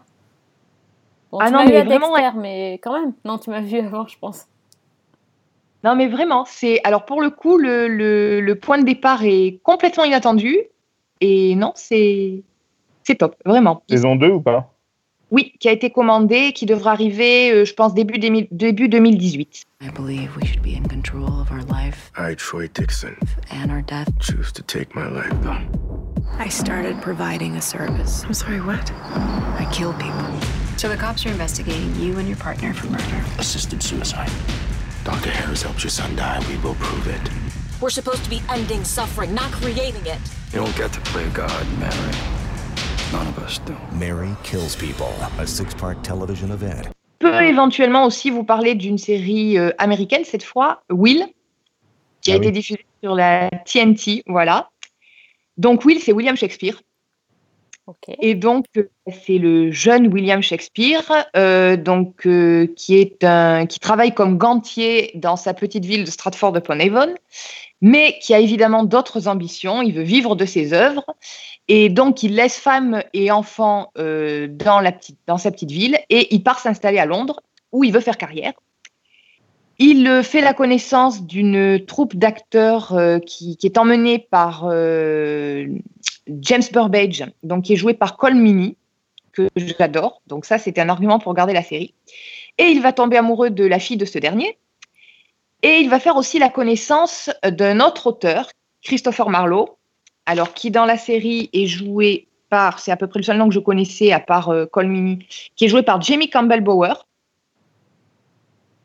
[1.31, 3.13] Bon, Ah tu non, mais vraiment, Dexter, mais quand même.
[3.25, 4.47] Non, tu m'as vu avant, je pense.
[5.83, 6.81] Non, mais vraiment, c'est.
[6.85, 10.57] Alors, pour le coup, le, le, le point de départ est complètement inattendu.
[11.21, 12.43] Et non, c'est.
[13.03, 13.83] C'est top, vraiment.
[13.91, 14.74] Saison 2 ou pas?
[15.35, 18.21] Oui, qui a été commandé, qui devra arriver, euh, je pense, début,
[18.53, 19.65] début 2018.
[19.83, 23.17] I believe we should be in control of our life I, Troy Dixon,
[23.51, 24.07] and our death.
[24.21, 25.33] choose to take my life.
[26.39, 28.23] I started providing a service.
[28.23, 28.93] I'm sorry, what?
[29.59, 30.25] I kill people.
[30.77, 33.25] So the cops are investigating you and your partner for murder.
[33.41, 34.31] Assisted suicide.
[35.03, 35.31] Dr.
[35.31, 36.39] Harris helped your son die.
[36.49, 37.21] We will prove it.
[37.81, 40.21] We're supposed to be ending suffering, not creating it.
[40.53, 42.44] You don't get to play God, Mary.
[43.15, 43.75] None of us do.
[43.97, 45.07] Mary Kills People,
[45.39, 46.91] a six part television event.
[47.21, 51.25] Peut éventuellement aussi vous parler d'une série euh, américaine, cette fois, Will,
[52.23, 52.53] qui a Ah été oui.
[52.53, 54.25] diffusée sur la TNT.
[54.27, 54.71] Voilà.
[55.59, 56.81] Donc, Will, c'est William Shakespeare.
[58.21, 58.89] Et donc, euh,
[59.25, 61.03] c'est le jeune William Shakespeare,
[61.37, 66.11] euh, donc, euh, qui, est un, qui travaille comme gantier dans sa petite ville de
[66.11, 67.15] Stratford-upon-Avon,
[67.85, 69.83] mais qui a évidemment d'autres ambitions.
[69.83, 71.05] Il veut vivre de ses œuvres.
[71.69, 76.61] Et donc, il laisse femme et enfants euh, dans, sa petite ville et il part
[76.61, 77.41] s'installer à Londres,
[77.73, 78.55] où il veut faire carrière.
[79.79, 84.63] Il euh, fait la connaissance d'une troupe d'acteurs euh, qui, est emmenée par
[86.27, 88.79] James Burbage, donc qui est joué par Cole Meany,
[89.33, 90.23] que j'adore.
[90.27, 91.93] Donc ça, c'était un argument pour regarder la série.
[92.57, 94.57] Et il va tomber amoureux de la fille de ce dernier.
[95.65, 98.51] Et il va faire aussi la connaissance d'un autre auteur,
[98.83, 99.79] Christopher Marlowe,
[100.27, 103.49] alors qui dans la série est joué par, c'est à peu près le seul nom
[103.49, 106.93] que je connaissais à part euh, Cole Meany, qui est joué par Jamie Campbell Bower.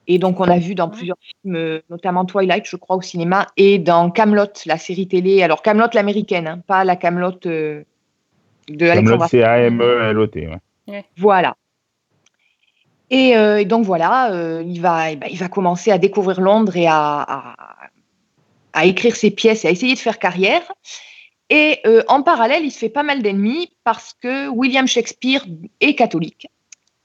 [0.07, 3.47] Et donc, on a vu dans plusieurs films, euh, notamment Twilight, je crois, au cinéma,
[3.57, 5.43] et dans Camelot, la série télé.
[5.43, 7.83] Alors, Camelot l'américaine, hein, pas la Camelot euh,
[8.69, 9.27] de Camelot, Alexandra.
[9.27, 10.47] c'est A-M-E-L-O-T.
[10.87, 11.05] Ouais.
[11.17, 11.57] Voilà.
[13.09, 16.41] Et, euh, et donc voilà, euh, il, va, eh ben, il va commencer à découvrir
[16.41, 17.55] Londres et à,
[18.73, 20.61] à, écrire ses pièces et à essayer de faire carrière.
[21.49, 25.43] Et euh, en parallèle, il se fait pas mal d'ennemis parce que William Shakespeare
[25.81, 26.47] est catholique.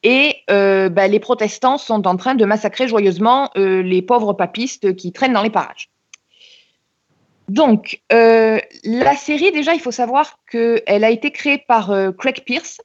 [0.02, 5.32] Et ben, les protestants sont en train de massacrer joyeusement les pauvres papistes qui traînent
[5.32, 5.88] dans les parages.
[7.48, 12.82] Donc, la série, déjà, il faut savoir qu'elle a été créée par Craig Pierce,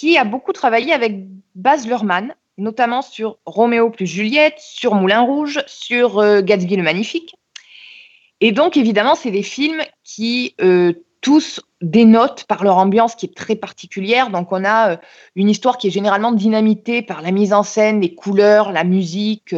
[0.00, 5.62] qui a beaucoup travaillé avec Baz Luhrmann, notamment sur Roméo plus Juliette, sur Moulin Rouge,
[5.66, 7.34] sur euh, Gatsby le Magnifique.
[8.40, 13.36] Et donc, évidemment, c'est des films qui euh, tous dénotent par leur ambiance qui est
[13.36, 14.30] très particulière.
[14.30, 14.96] Donc, on a euh,
[15.36, 19.54] une histoire qui est généralement dynamitée par la mise en scène, les couleurs, la musique,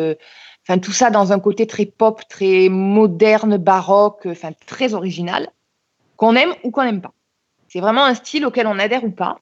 [0.66, 5.51] enfin tout ça dans un côté très pop, très moderne, baroque, enfin très original,
[6.16, 7.14] qu'on aime ou qu'on n'aime pas.
[7.68, 9.38] C'est vraiment un style auquel on adhère ou pas.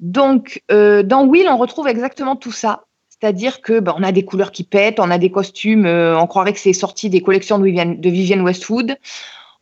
[0.00, 2.84] Donc, euh, dans Will, on retrouve exactement tout ça.
[3.08, 6.26] C'est-à-dire que ben, on a des couleurs qui pètent, on a des costumes, euh, on
[6.26, 8.98] croirait que c'est sorti des collections de Vivienne, de Vivienne Westwood.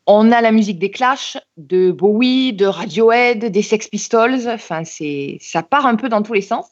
[0.07, 4.49] On a la musique des Clash, de Bowie, de Radiohead, des Sex Pistols.
[4.49, 6.67] Enfin, c'est, ça part un peu dans tous les sens.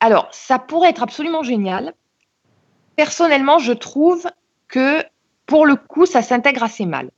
[0.00, 1.92] Alors, ça pourrait être absolument génial.
[2.96, 4.26] Personnellement, je trouve
[4.68, 5.04] que
[5.46, 7.10] pour le coup, ça s'intègre assez mal.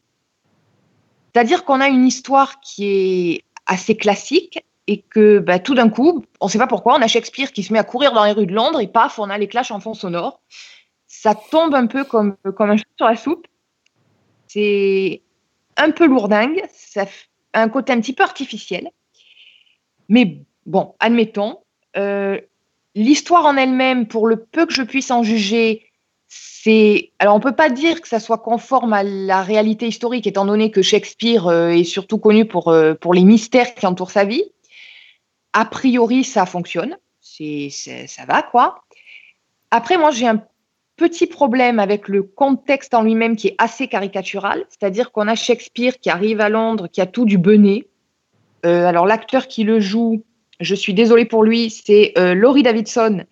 [1.33, 6.25] C'est-à-dire qu'on a une histoire qui est assez classique et que bah, tout d'un coup,
[6.41, 8.33] on ne sait pas pourquoi, on a Shakespeare qui se met à courir dans les
[8.33, 10.41] rues de Londres et paf, on a les clashs en fond sonore.
[11.07, 13.47] Ça tombe un peu comme, comme un cheveu sur la soupe.
[14.47, 15.23] C'est
[15.77, 17.05] un peu lourdingue, ça
[17.53, 18.91] a un côté un petit peu artificiel.
[20.09, 21.59] Mais bon, admettons,
[21.97, 22.41] euh,
[22.95, 25.87] l'histoire en elle-même, pour le peu que je puisse en juger,
[26.29, 27.13] c'est.
[27.19, 30.45] Alors, on ne peut pas dire que ça soit conforme à la réalité historique, étant
[30.45, 34.25] donné que Shakespeare euh, est surtout connu pour, euh, pour les mystères qui entourent sa
[34.25, 34.45] vie.
[35.59, 36.99] A priori, ça fonctionne.
[37.19, 38.85] C'est, ça va, quoi.
[39.71, 40.43] Après, moi, j'ai un
[40.97, 44.67] petit problème avec le contexte en lui-même qui est assez caricatural.
[44.69, 47.89] C'est-à-dire qu'on a Shakespeare qui arrive à Londres, qui a tout du benet.
[48.67, 50.25] Euh, alors, l'acteur qui le joue,
[50.61, 53.25] je suis désolée pour lui, c'est euh, Laurie Davidson.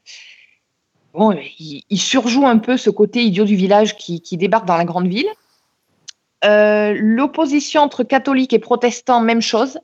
[1.12, 4.87] Bon, il, surjoue un peu ce côté idiot du village qui, qui débarque dans la
[4.87, 5.29] grande ville.
[6.47, 9.79] Euh, L'opposition entre catholiques et protestants, même chose.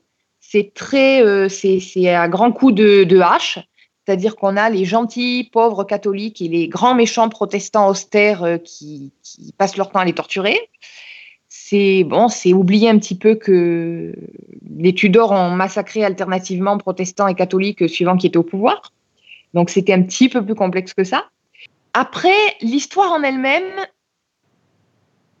[0.51, 3.57] C'est très, euh, c'est à grand coup de, hache.
[4.05, 9.13] C'est-à-dire qu'on a les gentils, pauvres catholiques et les grands méchants protestants austères euh, qui,
[9.23, 10.59] qui passent leur temps à les torturer.
[11.47, 14.13] C'est bon, c'est oublier un petit peu que
[14.77, 18.91] les Tudors ont massacré alternativement protestants et catholiques euh, suivant qui étaient au pouvoir.
[19.53, 21.29] Donc c'était un petit peu plus complexe que ça.
[21.93, 23.71] Après, l'histoire en elle-même,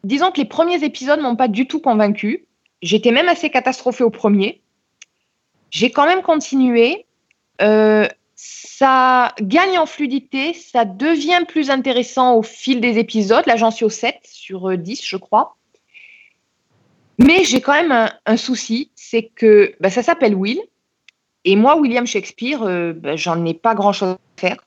[0.05, 2.45] disons que les premiers épisodes m'ont pas du tout convaincu.
[2.81, 4.60] J'étais même assez catastrophée au premier.
[5.71, 7.07] J'ai quand même continué.
[7.61, 13.45] Euh, ça gagne en fluidité, ça devient plus intéressant au fil des épisodes.
[13.45, 15.55] Là, j'en suis au 7 sur euh, 10, je crois.
[17.17, 20.59] Mais j'ai quand même un, un souci, c'est que bah, ça s'appelle Will.
[21.45, 24.57] Et moi, William Shakespeare, euh, bah, j'en ai pas grand-chose à faire.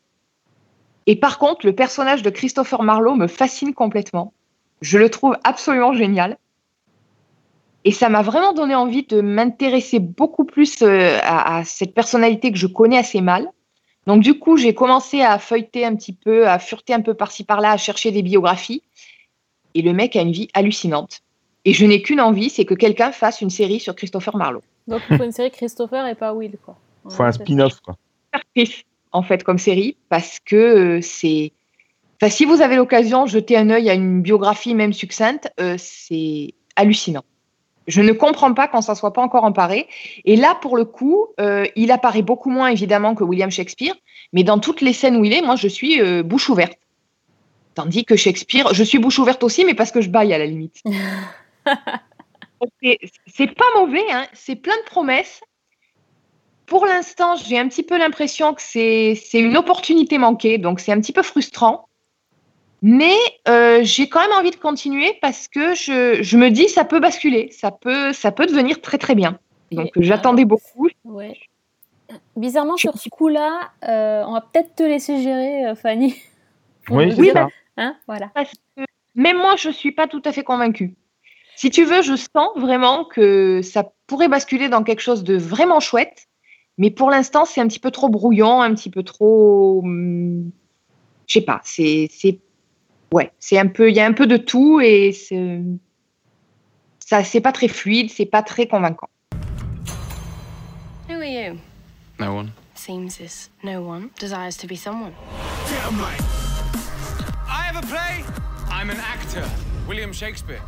[1.06, 4.32] Et par contre, le personnage de Christopher Marlowe me fascine complètement.
[4.80, 6.38] Je le trouve absolument génial.
[7.84, 12.50] Et ça m'a vraiment donné envie de m'intéresser beaucoup plus euh, à, à cette personnalité
[12.50, 13.48] que je connais assez mal.
[14.06, 17.44] Donc du coup, j'ai commencé à feuilleter un petit peu, à fureter un peu par-ci
[17.44, 18.82] par-là, à chercher des biographies.
[19.74, 21.20] Et le mec a une vie hallucinante.
[21.64, 24.62] Et je n'ai qu'une envie, c'est que quelqu'un fasse une série sur Christopher Marlowe.
[24.86, 26.76] Donc, il faut une série Christopher et pas Will, quoi.
[27.08, 27.96] Faut un spin-off, quoi.
[29.12, 31.52] En fait, comme série, parce que euh, c'est.
[32.20, 36.54] Enfin, si vous avez l'occasion, jetez un œil à une biographie, même succincte, euh, c'est
[36.76, 37.24] hallucinant.
[37.86, 39.88] Je ne comprends pas quand ça soit pas encore emparé.
[40.24, 43.94] Et là, pour le coup, euh, il apparaît beaucoup moins évidemment que William Shakespeare,
[44.32, 46.78] mais dans toutes les scènes où il est, moi, je suis euh, bouche ouverte.
[47.74, 50.46] Tandis que Shakespeare, je suis bouche ouverte aussi, mais parce que je baille à la
[50.46, 50.80] limite.
[52.82, 55.40] C'est- pas mauvais, hein, c'est plein de promesses.
[56.66, 61.00] Pour l'instant, j'ai un petit peu l'impression que c'est une opportunité manquée, donc c'est un
[61.00, 61.88] petit peu frustrant.
[62.86, 63.16] Mais
[63.48, 67.00] euh, j'ai quand même envie de continuer parce que je, je me dis ça peut
[67.00, 69.38] basculer, ça peut, ça peut devenir très très bien.
[69.72, 70.90] Donc j'attendais beaucoup.
[71.02, 71.34] Ouais.
[72.36, 76.14] Bizarrement, sur ce coup-là, euh, on va peut-être te laisser gérer, euh, Fanny.
[76.90, 77.44] Oui, Oui, c'est ça.
[77.44, 78.30] bah, Hein, voilà.
[78.34, 78.82] Parce que
[79.14, 80.94] même moi, je suis pas tout à fait convaincue.
[81.56, 85.80] Si tu veux, je sens vraiment que ça pourrait basculer dans quelque chose de vraiment
[85.80, 86.26] chouette,
[86.76, 89.80] mais pour l'instant, c'est un petit peu trop brouillon, un petit peu trop.
[89.82, 90.50] hum,
[91.26, 92.40] je sais pas, c'est, c'est,
[93.14, 95.60] ouais, c'est un peu, il y a un peu de tout et c'est,
[96.98, 99.08] ça, c'est pas très fluide, c'est pas très convaincant.
[101.08, 101.58] Who are you?
[102.18, 102.52] No one.
[102.74, 105.12] Seems as no one desires to be someone.
[105.68, 106.20] Damn right.
[107.46, 108.24] I have a play.
[108.68, 109.48] I'm an actor.
[109.86, 110.60] William Shakespeare.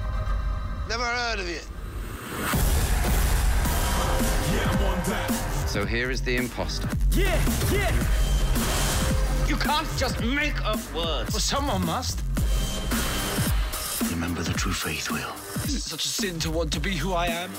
[0.88, 1.66] Never heard of it.
[4.52, 5.30] Yeah, I'm on that.
[5.66, 6.88] So here is the imposter.
[7.10, 7.40] Yeah,
[7.72, 7.92] yeah.
[9.48, 11.32] You can't just make up words.
[11.32, 12.20] Well, someone must.
[14.18, 15.32] Remember the true faith, Will.
[15.66, 17.50] Is it such a sin to want to be who I am?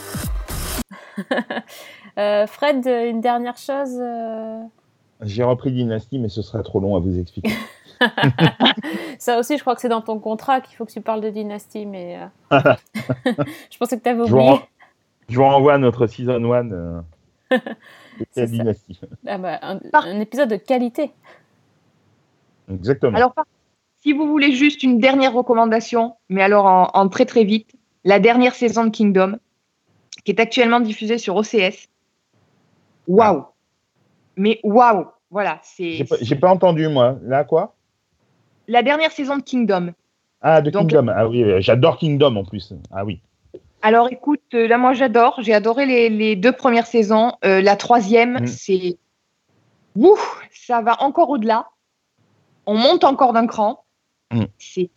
[2.17, 3.95] Euh, Fred, une dernière chose.
[4.01, 4.63] euh,
[5.21, 7.53] J'ai repris Dynasty, mais ce serait trop long à vous expliquer.
[9.19, 11.29] Ça aussi, je crois que c'est dans ton contrat qu'il faut que tu parles de
[11.29, 12.17] Dynasty, mais
[12.51, 12.59] euh,
[13.71, 14.59] je pensais que tu avais Je vous, oublié.
[15.29, 17.01] je vous renvoie à notre season 1 euh,
[17.51, 17.59] de
[18.31, 18.47] C'est.
[18.47, 18.99] Dynasty.
[19.27, 21.11] Ah bah, un, un épisode de qualité.
[22.71, 23.15] Exactement.
[23.15, 23.45] Alors, par-
[24.01, 27.71] si vous voulez juste une dernière recommandation, mais alors en, en très très vite,
[28.03, 29.37] la dernière saison de Kingdom,
[30.23, 31.89] qui est actuellement diffusée sur OCS.
[33.07, 33.45] Waouh!
[34.35, 35.07] Mais waouh!
[35.29, 37.17] Voilà, c'est J'ai pas, entendu, moi.
[37.23, 37.75] Là, quoi?
[38.67, 39.93] La dernière saison de Kingdom.
[40.41, 41.11] Ah, de Donc- Kingdom.
[41.13, 42.73] Ah oui, euh, j'adore Kingdom en plus.
[42.91, 43.21] Ah oui.
[43.81, 47.33] Alors écoute, euh, là moi j'adore, j'ai adoré les, les deux premières saisons.
[47.45, 48.47] Euh, la troisième, Mm.
[48.47, 48.97] c'est.
[49.95, 50.17] Ouh,
[50.51, 51.67] ça va encore au-delà.
[52.65, 53.83] On monte encore d'un cran.
[54.31, 54.43] Mm.
[54.57, 54.89] C'est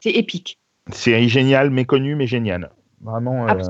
[0.00, 0.58] c'est épique.
[0.90, 2.70] C'est génial, méconnu, mais génial.
[3.00, 3.48] Vraiment.
[3.48, 3.62] euh,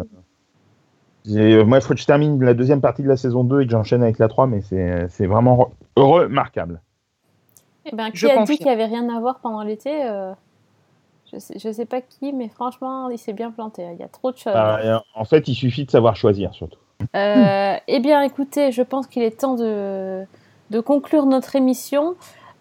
[1.30, 3.66] euh, moi, il faut que je termine la deuxième partie de la saison 2 et
[3.66, 6.80] que j'enchaîne avec la 3, mais c'est c'est vraiment re- remarquable.
[7.86, 10.32] Eh ben, qui Je a dit qu'il n'y avait rien à voir pendant l'été euh,
[11.32, 13.86] Je sais, je sais pas qui, mais franchement, il s'est bien planté.
[13.92, 14.52] Il y a trop de choses.
[14.54, 16.78] Ah, euh, en fait, il suffit de savoir choisir, surtout.
[17.14, 20.24] Euh, eh bien, écoutez, je pense qu'il est temps de,
[20.70, 22.14] de conclure notre émission.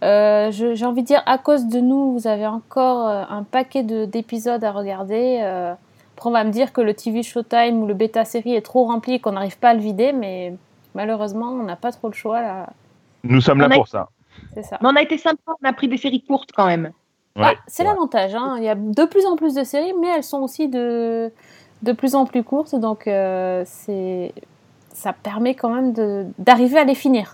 [0.03, 3.83] Euh, J'ai envie de dire, à cause de nous, vous avez encore euh, un paquet
[3.83, 5.39] de- d'épisodes à regarder.
[5.41, 5.73] Euh,
[6.15, 8.85] après, on va me dire que le TV Showtime ou le bêta série est trop
[8.85, 10.53] rempli et qu'on n'arrive pas à le vider, mais
[10.93, 12.69] malheureusement, on n'a pas trop le choix là.
[13.23, 14.09] Nous sommes là a- pour ça.
[14.53, 14.77] C'est ça.
[14.81, 16.91] Mais on a été sympa, on a pris des séries courtes quand même.
[17.35, 18.35] Ah, Ouais, c'est l'avantage.
[18.35, 18.55] hein.
[18.57, 21.31] Il y a de plus en plus de séries, mais elles sont aussi de,
[21.81, 22.75] de plus en plus courtes.
[22.75, 24.33] Donc, euh, c'est
[24.93, 25.93] ça permet quand même
[26.37, 27.33] d'arriver à les finir.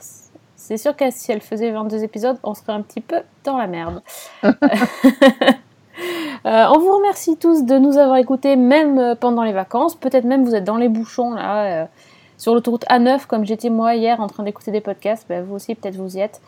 [0.59, 3.67] C'est sûr que si elles faisaient 22 épisodes, on serait un petit peu dans la
[3.67, 4.01] merde.
[6.45, 9.95] Euh, on vous remercie tous de nous avoir écoutés, même euh, pendant les vacances.
[9.95, 11.85] Peut-être même vous êtes dans les bouchons, là, euh,
[12.37, 15.27] sur l'autoroute A9, comme j'étais moi hier en train d'écouter des podcasts.
[15.27, 16.39] Ben, vous aussi, peut-être vous y êtes.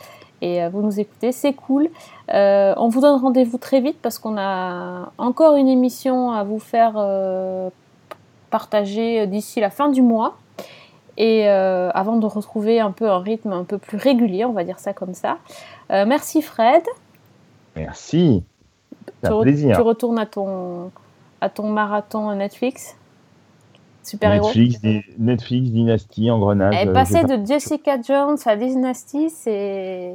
[0.41, 1.89] Et vous nous écoutez, c'est cool.
[2.33, 6.57] Euh, on vous donne rendez-vous très vite parce qu'on a encore une émission à vous
[6.57, 7.69] faire euh,
[8.49, 10.37] partager d'ici la fin du mois.
[11.23, 14.63] Et euh, avant de retrouver un peu un rythme un peu plus régulier, on va
[14.63, 15.37] dire ça comme ça.
[15.91, 16.81] Euh, merci Fred.
[17.75, 18.43] Merci.
[19.21, 19.75] C'est Tu, un re- plaisir.
[19.75, 20.91] tu retournes à ton,
[21.39, 22.95] à ton marathon Netflix?
[24.03, 24.47] Super héros?
[24.47, 26.73] Netflix, Di- Netflix, Dynasty, Engrenage.
[26.75, 30.13] Et euh, passer j'ai pas- de Jessica Jones à Dynasty, c'est.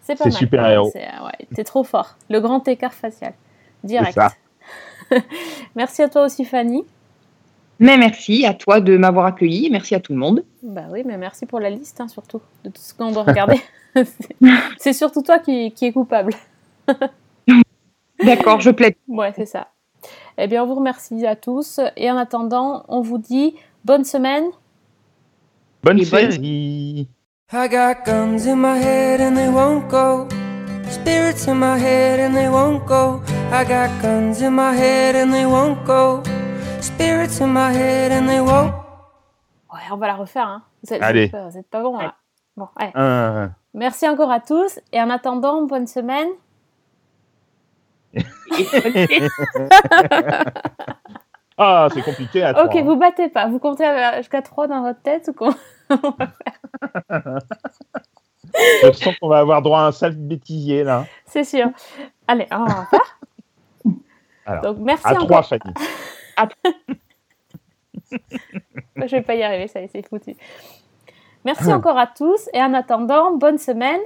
[0.00, 0.38] C'est pas C'est mal.
[0.38, 0.90] super héros.
[0.92, 2.16] C'est- Ouais, t'es trop fort.
[2.30, 3.34] Le grand écart facial.
[3.84, 4.14] Direct.
[4.14, 4.32] ça.
[5.76, 6.84] Merci à toi aussi, Fanny.
[7.82, 10.44] Mais merci à toi de m'avoir accueilli, merci à tout le monde.
[10.62, 13.58] Bah oui, mais merci pour la liste, hein, surtout, de tout ce qu'on doit regarder.
[14.78, 16.34] C'est- surtout toi qui, qui est coupable.
[18.24, 18.94] D'accord, je plaide.
[19.08, 19.68] Ouais, c'est ça.
[20.36, 21.80] Eh bien, on vous remercie à tous.
[21.96, 23.54] Et en attendant, on vous dit
[23.84, 24.44] bonne semaine.
[25.82, 27.08] Bonne- série.
[27.52, 30.28] I got guns in my head and they won't go.
[30.88, 33.20] Spirits in my head and they won't go.
[33.52, 36.22] I got guns in my head and they won't go.
[36.80, 38.72] Spirits in my head and they won't.
[39.72, 40.46] Ouais, on va la refaire.
[40.46, 40.62] Hein.
[40.82, 41.28] Vous, êtes, Allez.
[41.28, 42.14] vous êtes pas- bon là.
[42.56, 42.92] Bon, allez.
[42.94, 44.80] Un- Merci encore à tous.
[44.92, 46.28] Et en attendant, bonne semaine.
[51.58, 53.46] ah, c'est compliqué à Ok, trois, vous battez pas.
[53.46, 53.84] Vous comptez
[54.16, 55.54] jusqu'à 3 dans votre tête ou quoi
[55.90, 56.00] hein.
[58.82, 61.04] Je sens qu'on va avoir droit à un sale bêtisier là.
[61.26, 61.68] C'est sûr.
[62.26, 63.18] Allez, on va faire.
[64.46, 65.26] Alors, Donc, merci à encore.
[65.26, 65.74] trois, Fanny.
[68.10, 70.36] Je vais pas y arriver, ça y est, c'est foutu.
[71.44, 74.00] Merci encore à tous et en attendant, bonne semaine.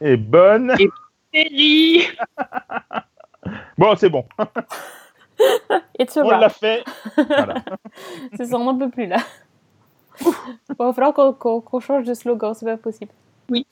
[0.00, 0.74] Et bonne.
[1.32, 2.06] Série
[3.78, 4.24] Bon, c'est bon.
[5.98, 6.84] It's a On l'a fait.
[7.16, 7.54] Voilà.
[8.36, 9.18] C'est ça, on n'en peut plus là.
[10.20, 10.32] Bon,
[10.70, 13.12] il va falloir qu'on change de slogan, c'est pas possible.
[13.48, 13.66] Oui.